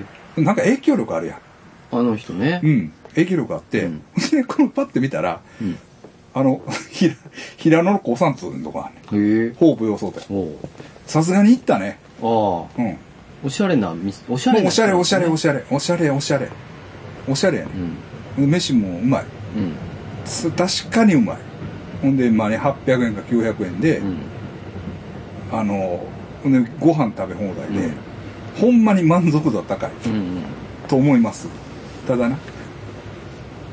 [0.00, 0.04] え。
[0.36, 0.44] な。
[0.44, 1.38] なんか影響力あるやん。
[1.92, 2.60] あの人ね。
[2.62, 2.92] うん。
[3.10, 5.78] 影響力あって、うんで、このパッて見たら、うん。
[6.34, 6.60] あの、
[6.90, 7.14] ひら、
[7.56, 9.44] 平野の高山通のとこあんねん。
[9.44, 9.54] へえ。
[9.58, 10.24] ホープ洋装店。
[10.30, 10.56] おう
[11.06, 11.98] さすがに行ったね。
[12.22, 12.84] ああ、うん。
[12.84, 12.98] も
[13.44, 16.48] おしゃれな店、おしゃれな、うおしゃれおしゃれおゃしゃれ、おしゃれおしゃれ。
[17.28, 17.70] おしゃれやね
[18.38, 18.46] うん。
[18.46, 18.50] ん。
[18.50, 19.24] 飯もうまい。
[19.56, 19.72] うん。
[20.24, 21.36] つ確かにうまい。
[22.02, 24.16] ほんで、まあね、800円か900円で、うん。
[25.52, 26.06] あの、
[26.42, 27.92] ほんでご飯食べ放題で、うん
[28.60, 30.12] ほんまに満足度は高いうん。
[30.12, 30.42] うん。
[30.88, 31.48] と思います。
[32.06, 32.38] ただな、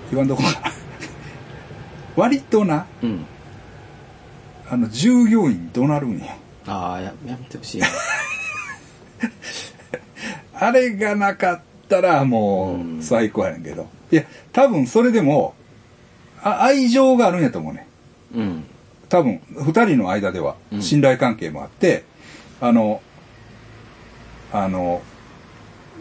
[0.09, 0.71] 言わんとこかな。
[2.15, 3.25] 割とな、うん。
[4.69, 6.25] あの、従業員怒鳴るんよ。
[6.65, 7.88] ああ、や、やめてほしいな。
[10.53, 13.88] あれがなかったらもうんう最高やねんけど。
[14.11, 15.55] いや、多分それでも、
[16.41, 17.88] あ愛情があるんやと思うね。
[18.36, 18.63] うん。
[19.09, 22.03] 多分、二人の間ではうん信頼関係もあって、
[22.61, 23.01] あの、
[24.54, 25.01] あの、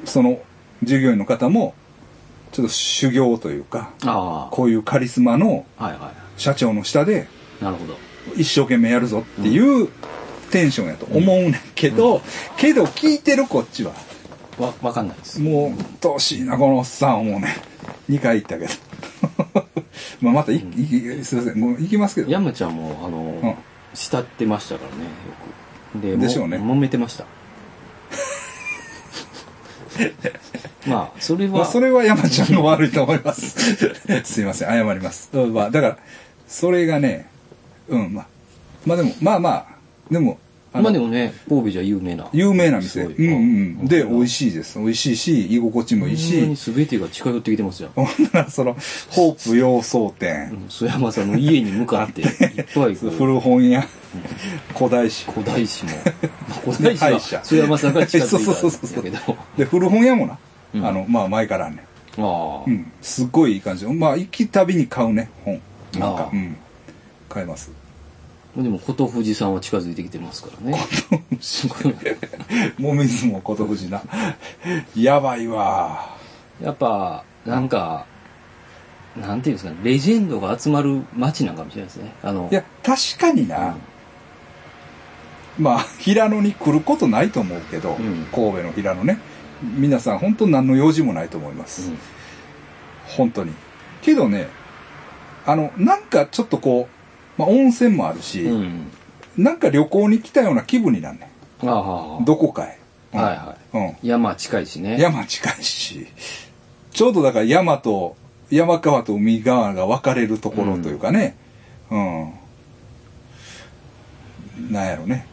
[0.05, 0.41] その
[0.83, 1.75] 従業員の方も、
[2.53, 5.65] ちょっと修行というか、あこういうカリスマの
[6.37, 7.29] 社長の下で
[7.61, 7.65] い。
[7.65, 7.97] なるほど。
[8.37, 9.89] 一生懸命やるぞっていう
[10.51, 12.21] テンションやと思うねんけど、
[12.59, 13.93] けど聞いてるこっちは、
[14.59, 15.41] わ、わかんないです。
[15.41, 17.57] もう、うっとうしいな、このおっさん思うね。
[18.11, 18.73] 2回行ったけど。
[20.21, 22.31] まあまたい、いすいません、もう行きますけど。
[22.31, 23.55] 山ちゃんも、あの、うん
[23.95, 26.21] 慕ってましたからね、よく。
[26.21, 27.27] で、でしょうねも揉めてました。
[30.87, 33.77] まあ、それは、まあ、それは山ちゃんの悪いと思います。
[34.25, 35.31] すいません、謝ります。
[35.35, 35.99] まあ、だから、
[36.49, 37.29] それがね、
[37.89, 38.27] うん、まあ、
[38.87, 39.67] まあでも、まあまあ、
[40.11, 40.39] でも、
[40.81, 42.29] まあでもね、神戸じゃ有名な。
[42.33, 43.03] 有名な店。
[43.03, 43.33] うんうん
[43.81, 43.87] うん。
[43.89, 44.29] で、美味い。
[44.29, 44.79] しいです。
[44.79, 47.91] 美味しいし、居心地もいいし、全てが近寄ってきてますよ。
[47.95, 48.77] ほんならその、
[49.11, 52.29] ホープ洋装う店、ん須山さんの家に向かって、いっ
[52.75, 53.87] ぱい古本屋、
[54.77, 55.27] 古代史。
[55.31, 55.97] 古代史も、ま
[56.57, 59.37] あ古代史は 須山さんが近づいたそうそうそうそうんだけど。
[59.59, 60.39] で、古本屋もな、
[60.75, 61.79] うんあの、まあ前からねん。
[61.79, 61.83] あ
[62.19, 62.91] あ、うん。
[63.03, 63.85] すっごいいい感じ。
[63.87, 65.61] まあ、行きたびに買うね、本。
[65.99, 66.57] なんかうん。
[67.29, 67.71] 買えます。
[68.57, 70.79] でも、琴富士さんは近づいてきてますからね。
[72.79, 74.03] もみずもことふじな。
[74.95, 76.17] やばいわ。
[76.61, 78.07] やっぱ、なんか、
[79.17, 82.13] なんていうんですかね、レジェンドが集まる街なんかもしれないですね。
[82.23, 83.75] あの、いや、確かにな、
[85.59, 89.19] まあ、平野に来ることないと思うけど、うん神戸の平野ね。
[89.63, 91.91] 皆さん本当何の用事もないと思います。
[91.91, 91.99] うん
[93.17, 93.53] 本当に。
[94.01, 94.49] けどね、
[95.45, 97.02] あの、なんかちょっとこう、
[97.43, 98.87] まあ温泉もあるし、うん。
[99.37, 101.31] なんか旅行に来たような気分になんね
[101.63, 102.25] ああ、ん。
[102.25, 102.79] どこかへ。
[103.15, 103.97] うんはいはうん。
[104.03, 104.99] 山近いしね。
[104.99, 106.07] 山近いし、
[106.93, 108.17] ちょうどだから山と、
[108.51, 111.37] 山川と海側が分かれるところというかね、
[111.91, 112.33] うん。
[114.71, 115.27] なんやろね。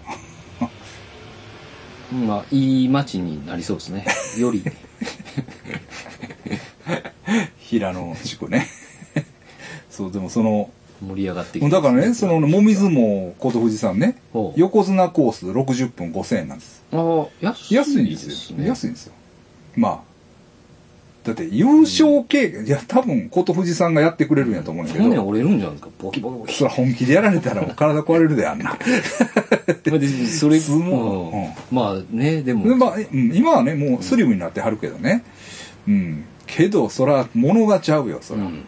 [2.12, 4.05] まあ、いい街になりそうですね。
[4.38, 4.64] より。
[7.60, 8.68] 平野地区ね。
[9.89, 10.72] そう、でもその、
[11.02, 16.84] 盛り上がってきてだからね、その、もみずも琴富士山ねほ、う横綱コース60分5000円なんです。
[16.91, 18.58] ああ、安い安いんですよ。
[18.58, 18.68] ね。
[18.68, 19.14] 安いんですよ。
[19.76, 20.00] まあ。
[21.22, 25.04] だって優勝経験、いや、多分琴富士さんがやってくれるんやと思うんだけど。
[25.06, 25.89] 骨折れるんじゃないですか？
[26.00, 26.54] ボキボキボキ。
[26.56, 28.78] それ本気でやられたらもう 体壊れるであんな。
[30.28, 35.24] それ、相撲うんうんまあね、でも、でまあ、うん今はね、もうスリムになってはるけどね。
[35.88, 36.24] うん。
[36.47, 38.39] けど、そら、物がちゃうよ、そら。
[38.41, 38.64] ううんん。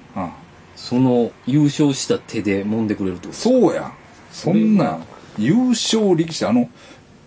[0.82, 3.93] その優勝した手で揉んでくれるってことそうやん。
[4.32, 4.97] そんな、
[5.38, 6.69] 優勝力士、あの、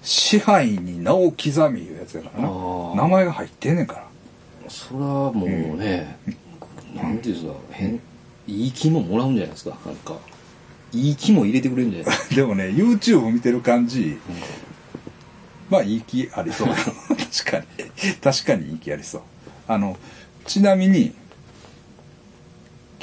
[0.02, 2.48] 支配に名を刻みいうやつやからな。
[2.96, 4.08] 名前が入ってんねんから。
[4.68, 5.48] それはもう
[5.78, 6.18] ね、
[6.96, 8.00] なんていうんですか、変、
[8.48, 10.16] いい気ももらうんじゃないですか、なんか。
[10.92, 12.34] いい気も入れてくれるんじゃないですか。
[12.36, 14.18] でもね、YouTube 見てる感じ、
[15.70, 16.68] まあ、いい気ありそう。
[16.74, 18.14] 確かに。
[18.20, 19.22] 確かにいい気ありそう。
[19.68, 19.96] あの、
[20.44, 21.14] ちなみに、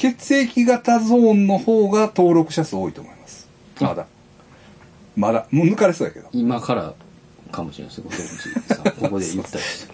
[0.02, 3.47] 血液型ゾーンの方が登録者数多いと思います。
[3.80, 4.08] まだ。
[5.16, 5.45] まだ。
[5.52, 6.28] もう抜かれそうやけど。
[6.32, 6.95] 今から
[7.52, 8.99] かもしれないですよ、ご存知。
[8.99, 9.93] ここで言ったりして。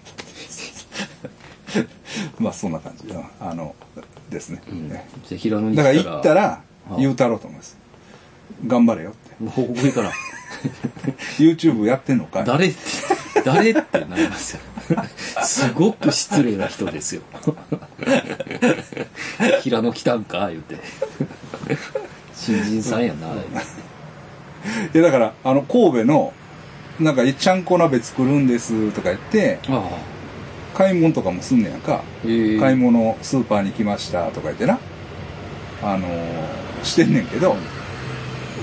[2.39, 3.10] まあ、そんな感じ。
[3.10, 3.76] うんあの、
[4.30, 4.62] ですね。
[4.70, 4.89] うん。
[4.89, 7.78] だから行ったら、あ言うたろうと思います。
[8.66, 9.27] 頑張れよって。
[9.40, 10.12] もう上から、
[11.38, 12.46] YouTube やってんのかい？
[12.46, 12.68] 誰？
[12.68, 12.78] って、
[13.46, 14.62] 誰ってなりますよ。
[15.44, 17.22] すごく失礼な人ですよ。
[19.62, 20.50] 平野来たんか？
[20.50, 20.78] 言うて。
[22.34, 23.28] 新人さんやな。
[23.28, 23.32] い
[24.94, 26.34] や、だから、あの、神戸の、
[27.00, 29.60] なんか、ちゃんこ鍋作るんですとか言って。
[30.74, 32.04] 買い物とかもすんねやんか。
[32.26, 34.80] ええ買い物スーパーに来ましたとか言ってな。
[35.84, 37.56] あのーしてんねんけど、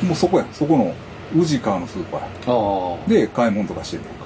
[0.03, 0.47] もうそこや。
[0.53, 0.95] そこの、
[1.37, 3.09] 宇治川のスーパーや。
[3.09, 4.25] で、買い物とかしてんねんか。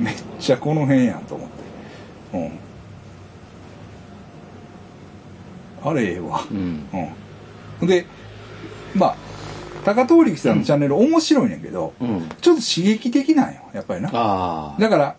[0.00, 1.54] めっちゃこの辺やんと思って。
[2.38, 2.58] うん。
[5.90, 6.44] あれええわ。
[6.50, 6.86] うん。
[7.80, 7.88] うん。
[7.88, 8.06] で、
[8.94, 9.16] まあ、
[9.84, 12.28] 高通力さんのチャンネル面白いねんけど、うん。
[12.40, 14.08] ちょっと刺激的なんよ、やっぱりな。
[14.78, 15.16] だから、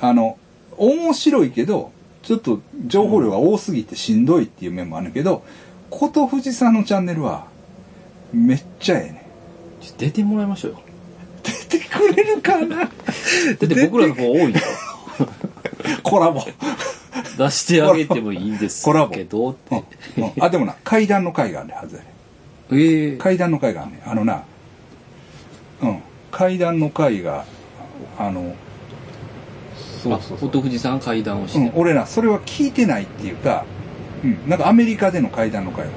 [0.00, 0.38] あの、
[0.76, 1.92] 面白いけど、
[2.22, 5.42] ちょっと情報量が多すぎてしんどいっていう面もあるけど、
[5.88, 7.46] こと富士さんのチャンネルは、
[8.32, 9.30] めっちゃええね。
[9.98, 10.80] 出てもらいましょうよ。
[11.42, 12.76] 出てくれるかな？
[12.76, 12.88] だっ
[13.56, 14.60] て僕らの方多いよ。
[16.02, 16.42] コラボ。
[17.36, 19.84] 出してあげてもいいんですコラボけどって。
[20.18, 22.08] うんうんあ、でもな、階段の階があるはずやね。
[22.72, 24.02] ええ階段の階があるね。
[24.04, 24.44] あのな、
[25.82, 25.98] うん、
[26.30, 27.44] 階段の階が、
[28.18, 28.54] あの、
[30.02, 30.48] そうそうそう。
[30.48, 31.58] 音富士山階段をして。
[31.58, 33.64] うん、俺な、それは聞いてないっていうか、
[34.22, 35.90] うん、なんかアメリカでの階段の会話。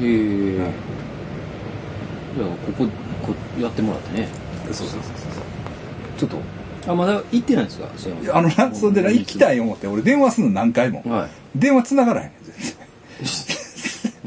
[0.00, 2.86] ええじゃあ、ここ、
[3.26, 4.28] こうやってもらってね。
[4.66, 5.02] そうそうそうそう。
[6.18, 7.88] ちょっと、あ、まだ行ってないんですか？
[7.96, 9.56] そいやあのな、そんでな、行きたい。
[9.56, 11.02] い思って、俺電話するの何回も。
[11.06, 12.34] は電話繋がらへんね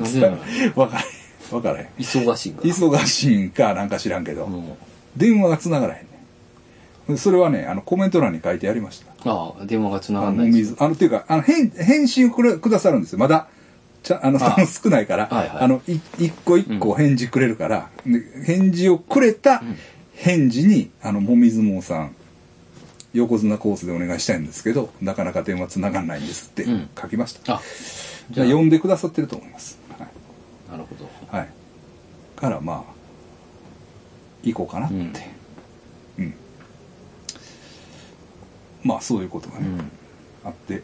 [0.04, 0.32] ん、全い。
[0.32, 0.74] なんでなの然。
[0.76, 1.56] わからへん。
[1.56, 1.88] わからへん。
[1.98, 2.62] 忙しいんか？
[2.62, 4.78] 忙しいんかなんか知らんけど、も
[5.18, 6.06] 電話が繋がらへ
[7.12, 7.18] ん。
[7.18, 9.12] それはね、あの、コメント欄に書いてありました。
[9.12, 10.48] うああ、電話が繋がない
[10.78, 13.20] あの、っていうか、あの、返、返信をくださるんですよ。
[13.20, 13.48] まだ、
[14.04, 19.78] ちゃ、あの、あ 少ないから、はいはいあの、い一個一個返事くれるから、で返事をくれたん
[20.14, 22.16] 返事に、あの、もみずもうさん、
[23.14, 27.56] 横綱コースでお願いしたいんですけど、なかなか電話繋がんないんですってうん書きました。
[27.56, 27.62] あ、
[28.30, 29.78] じゃあ、呼んでくださってると思います。
[29.98, 30.72] はい。
[30.72, 31.10] なるほど。
[31.38, 31.50] はい。
[32.36, 32.94] から、まあ、
[34.44, 34.96] 行こうかなって。
[36.18, 36.34] うん。
[38.84, 39.92] まあ、そういうことがね、うん。
[40.44, 40.82] あって、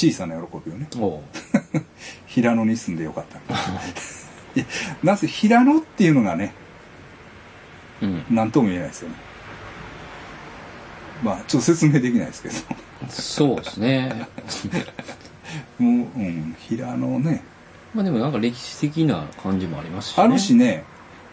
[0.00, 0.88] 小さな喜びをね、
[2.26, 3.60] 平野に住んでよかったな
[4.56, 4.64] いや
[5.02, 6.54] なぜ平野っていうのがね、
[8.00, 8.24] うん。
[8.30, 9.14] 何とも言えないですよね。
[11.22, 12.54] まあ、ちょっと説明できないですけど。
[13.10, 14.26] そうですね。
[15.78, 17.42] もう、うん、平野ね。
[17.94, 20.22] まあでもなんか歴史的な感じもありますしね。
[20.22, 20.84] あるしね、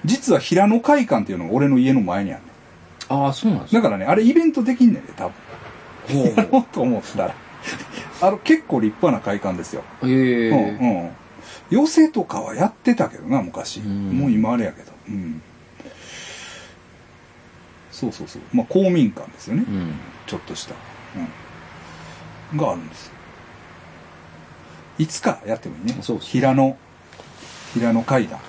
[0.03, 2.49] 実は平野会館っていうのが俺の家の前にあるね
[3.07, 3.77] ああ、そうなんですか。
[3.77, 5.33] だからね、あれイベントできんねんで、多分。
[6.35, 7.35] やろうと思ったら。
[8.21, 9.83] あの、結構立派な会館ですよ。
[10.03, 11.09] ええうんうん。
[11.69, 13.79] 寄せとかはやってたけどな、昔。
[13.81, 14.91] うんもう今あれやけど。
[15.09, 15.41] うん。
[17.91, 18.41] そうそうそう。
[18.53, 19.65] まあ、公民館ですよね。
[19.67, 19.93] うん。
[20.25, 20.75] ちょっとした。
[22.53, 22.57] うん。
[22.57, 23.13] があるんですよ。
[24.99, 25.93] いつかやってもいいね。
[25.93, 26.77] そうそう平野、
[27.73, 28.39] 平野階段。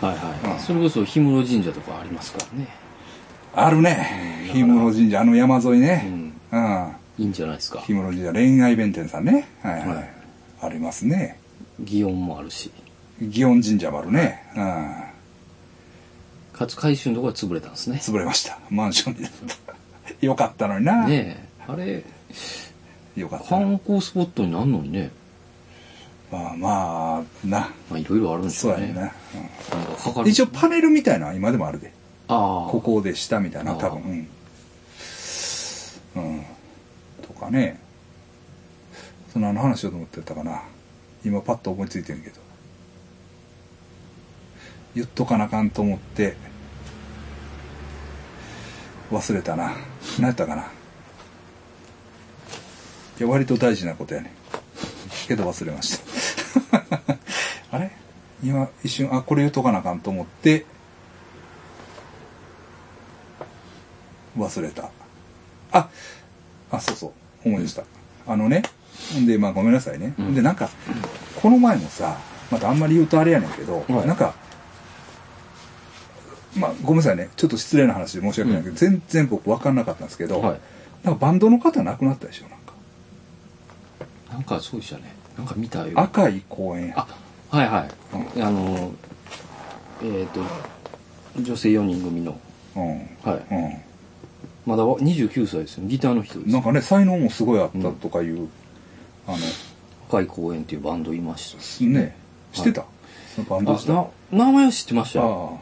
[0.00, 0.54] はいはい。
[0.54, 2.68] うんそれこそ氷室神社とかありますからね。
[3.54, 4.50] あるね。
[4.54, 5.96] うん氷室神社、あの山沿いうね。
[5.96, 6.32] ん。
[6.52, 6.92] うん。
[7.18, 7.82] いいんじゃないですか。
[7.86, 9.48] 氷室神社、恋愛弁天さんね。
[9.62, 9.88] はいはい。
[9.88, 10.18] はい
[10.60, 11.38] ありますね。
[11.82, 12.70] 祇園もあるし。
[13.20, 14.42] 祇園神社もあるね。
[14.56, 14.62] うん。
[16.52, 17.98] 勝海舟のとこは潰れたんですね。
[18.02, 18.58] 潰れました。
[18.68, 20.26] マンションになった。
[20.26, 21.06] よかったのにな。
[21.06, 21.48] ねえ。
[21.68, 22.04] あれ、
[23.14, 23.66] よかったな。
[23.66, 25.10] 観光スポットになるのにね。
[26.32, 27.70] まあまあ、な。
[27.88, 28.78] まあいろいろあるんですよね。
[28.78, 29.00] そうやねんな。
[29.02, 29.12] なん
[29.96, 30.28] かかか。
[30.28, 31.92] 一応パネルみたいな今でもあるで。
[32.26, 32.70] ああ。
[32.70, 34.02] ここでしたみたいな、多分。
[36.16, 36.24] うん。
[36.24, 36.44] うん。
[37.38, 37.80] かね。
[39.32, 40.62] そのあの話しようと思ってたかな。
[41.24, 42.40] 今パッと思いついてんけど。
[44.94, 46.36] 言っとかなあかんと思って、
[49.10, 49.76] 忘れたな。
[50.18, 50.62] 何やったかな。
[53.18, 54.32] いや、割と大事なことやね。
[55.26, 55.98] けど忘れまし
[56.70, 56.84] た。
[57.70, 57.90] あれ？
[58.42, 60.64] 今一瞬、あ、これ言っとかなあかんと思って、
[64.36, 64.90] 忘れた。
[65.72, 65.88] あ、
[66.70, 67.12] あ、そうそう、
[67.44, 67.84] 思い出した。
[68.26, 68.62] あのね、
[69.14, 70.14] ほんで、まあごめんなさいね。
[70.18, 70.34] うん。
[70.34, 70.68] で、なんか、
[71.40, 72.18] この前もさ、
[72.50, 74.06] またあんまり言うとあれやねんけど、はい。
[74.06, 74.34] なんか
[76.58, 77.30] まあごめんなさいね。
[77.36, 80.60] ちょっと失礼な話で申し訳ないけど、全然僕分かんなかったんですけど、はい。
[81.04, 82.72] なんかバンドの方亡くなったでしょなんか。
[84.32, 85.14] なんかそうでしたね。
[85.36, 85.92] なんか見たよ。
[85.98, 87.06] 赤い公園やあ
[87.56, 87.86] はいは
[88.36, 88.92] い、あの
[90.02, 90.42] えっ、と
[91.40, 92.38] 女性4人組の。
[92.76, 92.98] うん。
[93.22, 93.54] はい。
[93.54, 93.87] うん
[94.68, 95.84] まだ29歳ですよ。
[95.86, 96.52] ギターの人です。
[96.52, 98.48] なんかね才能もすごいあったとかいう、
[99.26, 99.34] あ
[100.10, 101.84] 赤い公園っていうバンドいました。
[101.86, 102.14] のね
[102.52, 102.84] 知ってた、
[103.34, 104.06] そのバンドした？
[104.30, 105.56] 名前は知ってましたは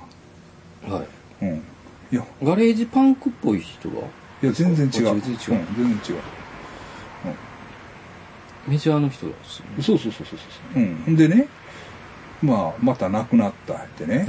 [0.89, 0.91] い。
[0.91, 1.03] あ
[1.43, 1.63] うん。
[2.11, 2.25] いや。
[2.43, 3.99] ガレージパンクっぽい人が？
[4.43, 4.91] いや全然違う。
[4.91, 5.13] 全然違う。
[5.13, 5.41] うん、全
[5.77, 5.97] 然違う。
[8.67, 9.83] メジャーの人ですよね。
[9.85, 10.39] そうそうそうそう
[10.75, 10.83] そう。
[10.83, 11.15] うん。
[11.15, 11.47] でね
[12.43, 14.27] まあまた亡くなったってね。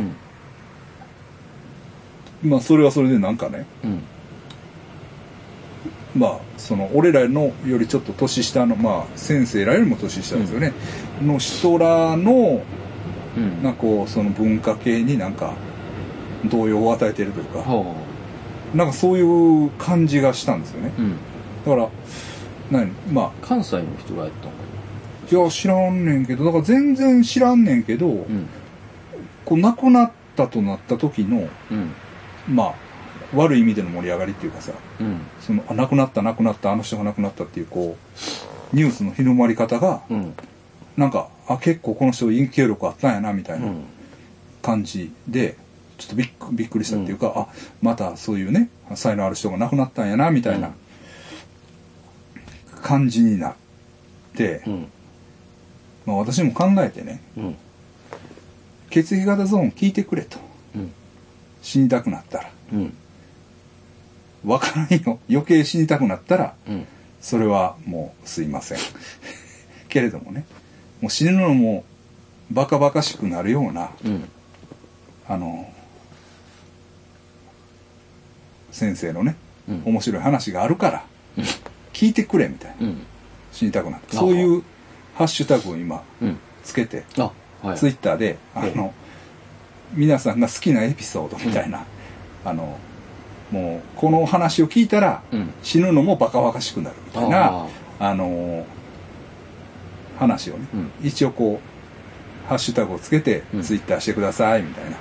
[2.43, 2.51] う、ん。
[2.51, 3.65] まあそれはそれでなんかね。
[3.83, 4.03] うん
[6.17, 10.73] まあその俺らのよりちょっと年下のまあ先生らよりも年下ですよね、
[11.21, 12.61] の人らの
[13.37, 13.63] うん。
[13.63, 15.53] なんかこうその文化系になんか
[16.45, 17.59] 動揺を与えてるというか。
[17.59, 17.95] は
[18.75, 20.91] なんかそういう感じがしたんですよね。
[20.97, 21.15] あうん。
[21.65, 21.89] だか
[22.71, 23.31] ら何まあ。
[23.41, 24.57] 関西の人がやったのか
[25.29, 28.47] いや知らんねんけどだから全然知らんねんけど、なうん。
[29.45, 31.91] こう亡くなったとなった時のうん。
[32.47, 32.73] まあ
[33.35, 35.21] 悪い意味での盛り上がりっていうかさうん。
[35.41, 37.97] そのあ亡くなった亡くなったあの人が亡くなったっていうこ
[38.73, 40.33] うニュースの広まり方がうん。
[40.95, 43.83] なんかあ結構この人影響力あったんやなみたいなうん。
[44.61, 45.55] 感じで
[45.97, 47.47] ちょっとびっくびっくりしたっていうか、あ
[47.81, 50.71] またそういうね才能ある人が亡くなったんやなみたいな
[52.83, 53.55] 感じになっ
[54.35, 54.87] て、うん。
[56.05, 57.55] まあ、私も考えてねうん。
[58.89, 60.37] 血液型ゾーン聞いてくれと。
[60.75, 60.91] うん。
[61.61, 62.51] 死にたくなったら
[64.43, 65.19] うんわからんよ。
[65.29, 66.85] 余計死にたくなったらうん。
[67.19, 68.77] それはもうすいません。
[69.89, 70.45] けれどもね。
[71.01, 71.83] もう死ぬのも
[72.51, 74.29] バカバカしくなるようなうん。
[75.27, 75.71] あの
[78.71, 79.35] 先生のね
[79.67, 79.81] うん。
[79.85, 81.03] 面白い話があるから
[81.93, 82.87] 聞いてくれみたいな。
[82.87, 83.01] うん。
[83.51, 84.17] 死にたくなった。
[84.17, 84.63] あそういう
[85.15, 86.37] ハッシュタグを今うん。
[86.63, 87.31] つけてあ
[87.63, 87.77] はい。
[87.77, 88.77] ツイッターであええ。
[88.77, 88.93] の
[89.93, 91.85] 皆さんが好きなエピソードみたいな
[92.45, 92.77] あの
[93.51, 95.53] もうこの話を聞いたらうん。
[95.63, 97.67] 死ぬのもバカバカしくなるみたいなあ
[97.99, 98.65] あの
[100.17, 100.91] 話をね、うん。
[101.01, 103.61] 一応こうハッシュタグをつけてうん。
[103.61, 104.97] ツイッターしてくださいみたいな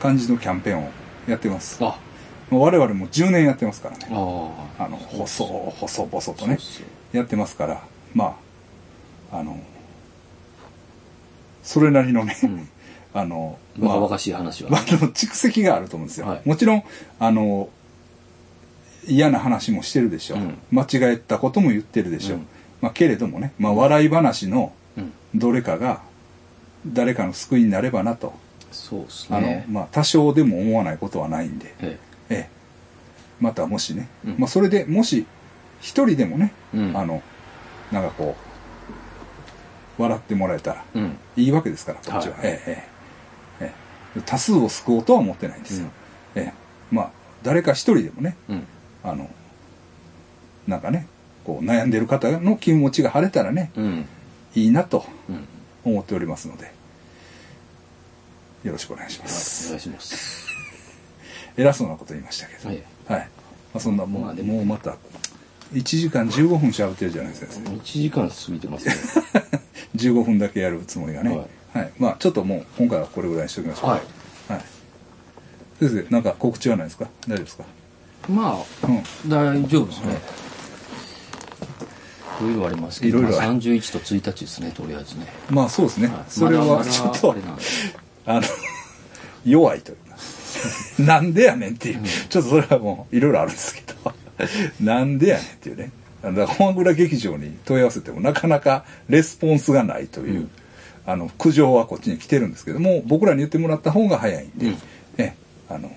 [0.00, 0.90] 感じのキャンペーンを
[1.28, 1.78] やってます。
[1.84, 1.98] あ。
[2.50, 4.06] 我々も10年やってますからね。
[4.10, 6.58] あの細細々とね
[7.12, 7.82] やってますから。
[8.14, 8.36] ま
[9.32, 9.58] ああの
[11.62, 12.68] それなりのね、うん。
[13.14, 14.70] あのバカバカしい話は。
[14.70, 16.42] まあ、あの蓄積があると思うんですよ、はい。
[16.44, 16.84] もちろん
[17.18, 17.68] あの
[19.08, 20.58] 嫌な話もしてるでしょ、うん。
[20.70, 22.46] 間違えたことも言ってるでしょ、うん。
[22.80, 25.12] まあ、けれどもね、まあ、笑い話のうん。
[25.34, 26.02] どれかが
[26.86, 28.34] 誰かの救いになればなと、
[28.70, 31.98] そうですあのねまあ、多少でも思わないことはないんで、え
[32.28, 32.34] え。
[32.34, 32.48] え、
[33.40, 34.36] またもしね、うん。
[34.38, 35.26] まあ、それでもし
[35.80, 37.22] 一人でもね、あの
[37.90, 38.36] なんかこ
[39.98, 41.16] う笑ってもらえたらうん。
[41.36, 42.46] いいわけですからこっちは、はい。
[42.46, 42.88] えええ
[43.60, 43.66] え。
[43.66, 43.72] え
[44.18, 44.20] え。
[44.24, 45.88] 多数を救おうとは思ってないんですよ、
[46.34, 46.52] ええ。
[46.94, 47.10] まあ
[47.42, 48.66] 誰か一人でもねうん
[49.04, 49.30] あの
[50.66, 51.06] なんかね
[51.44, 54.06] こう悩んでる方の気持ちが晴れたらねうん。
[54.54, 55.46] いいなとうん。
[55.84, 56.72] 思っておりますので
[58.64, 60.46] よろしくお願いしまはいす、お願いします。
[61.56, 62.68] 偉そうなこと言いましたけど。
[62.70, 62.82] はい。
[63.06, 63.26] はい、ま
[63.74, 64.96] あ、そんなもう,、まあでももうまた
[65.74, 68.94] 1時間15分喋ってるじゃないですか1時間過ぎてますね。
[69.96, 71.36] 15分だけやるつもりがね。
[71.36, 74.00] ははい、まあちょっともう今回はこれぐらいにしておきましょうはい。
[74.48, 74.62] はい、
[75.80, 77.06] 先生なんか告知はないですか？
[77.28, 77.64] 大丈夫ですか？
[78.28, 79.30] まあうん。
[79.30, 80.18] 大丈夫ですね。
[82.40, 85.26] いろいろありますけどいろいろあるまあ31と1日ですねとりあえずね。
[85.50, 86.24] まあそうですね、はい。
[86.28, 87.62] それはちょっとあれなんで。
[88.26, 88.42] あの
[89.44, 90.16] 弱いというか。
[90.98, 94.12] なんでやねんっていう、ちょっとそれはもういろいろあるんですけど。
[94.80, 95.90] なんでやねんっていうね。
[96.22, 100.50] だから本倉劇場に問い合わせてもなかなかレスポンスがないという、うん。
[101.06, 104.76] あの苦情はこっちに来てるんですけども僕らに言ってもらった方が早いんで、うん。
[105.18, 105.34] え
[105.68, 105.90] あの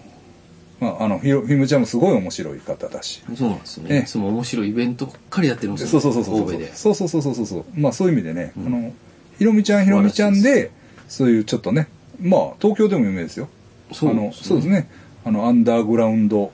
[0.80, 3.24] まああのひろひむちゃんもすごい面白い方だし。
[3.36, 3.99] そうなんですよええ。
[4.02, 5.99] ねその面白いイベントばっかりやってるんですよ。
[6.02, 6.76] そうそうそうそう神戸で。
[6.76, 7.45] そうそうそうそうそう。
[7.45, 8.68] そうまあそういう意味でね、うん。
[8.68, 8.94] あの
[9.38, 10.72] ひろみちゃんひろみちゃんで
[11.08, 11.88] そういうちょっとね
[12.22, 13.49] まあ東京でも有名ですよ。
[13.91, 14.90] あのそうですね。
[15.26, 16.52] あのアンダーグラウンド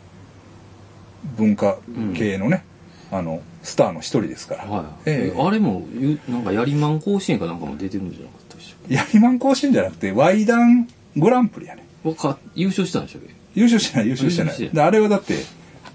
[1.38, 1.78] 文化
[2.16, 2.66] 系のね、
[3.12, 5.42] あのスターの一人ですから、はい、ええ。
[5.42, 11.86] あれもゆなんかやりまん甲子園かなんかも出てるんじゃなかったでしょヤリマン甲子園じゃなくてワイダングランプリやね。
[12.04, 13.34] わか優勝したんでしょうけ？
[13.56, 15.38] 優勝してない優勝してないであれはだって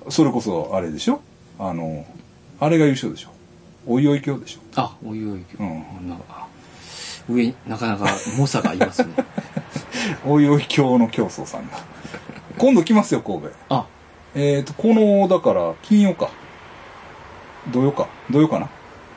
[0.09, 1.21] それこそあれでしょ？
[1.59, 2.07] あの
[2.61, 3.31] あれが優勝でしょ？
[3.87, 4.61] おいおい教でしょ？
[4.77, 6.47] あおいおい、うんなんか
[7.29, 8.07] 上になかなか
[8.39, 9.13] 猛者がいますね。
[10.27, 11.79] おいおい京の競争さんが。
[12.57, 13.51] 今度来ますよ、神戸。
[13.69, 13.87] あ、
[14.35, 16.31] えっ、と、この、だから、金曜か。
[17.71, 18.09] 土曜か。
[18.31, 18.71] 土曜かな？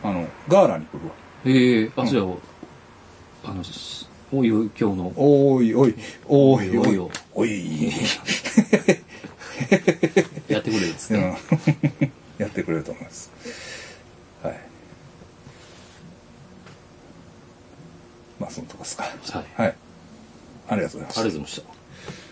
[0.04, 1.14] あの、ガーラに来るわ。
[1.46, 2.26] ええあ、じゃあ、
[3.50, 5.94] あの、しおいおい今日の、おいおい、
[6.28, 7.92] おいおいおい。
[10.48, 11.38] やってくれるんですね。
[12.00, 13.30] うん やってくれると思います。
[14.42, 14.60] はい。
[18.40, 19.04] まあ、そのとこですか。
[19.04, 19.10] は
[19.42, 19.46] い。
[19.56, 19.76] はい。
[20.70, 21.22] ありがとうございました。
[21.22, 21.81] ありがとうございました。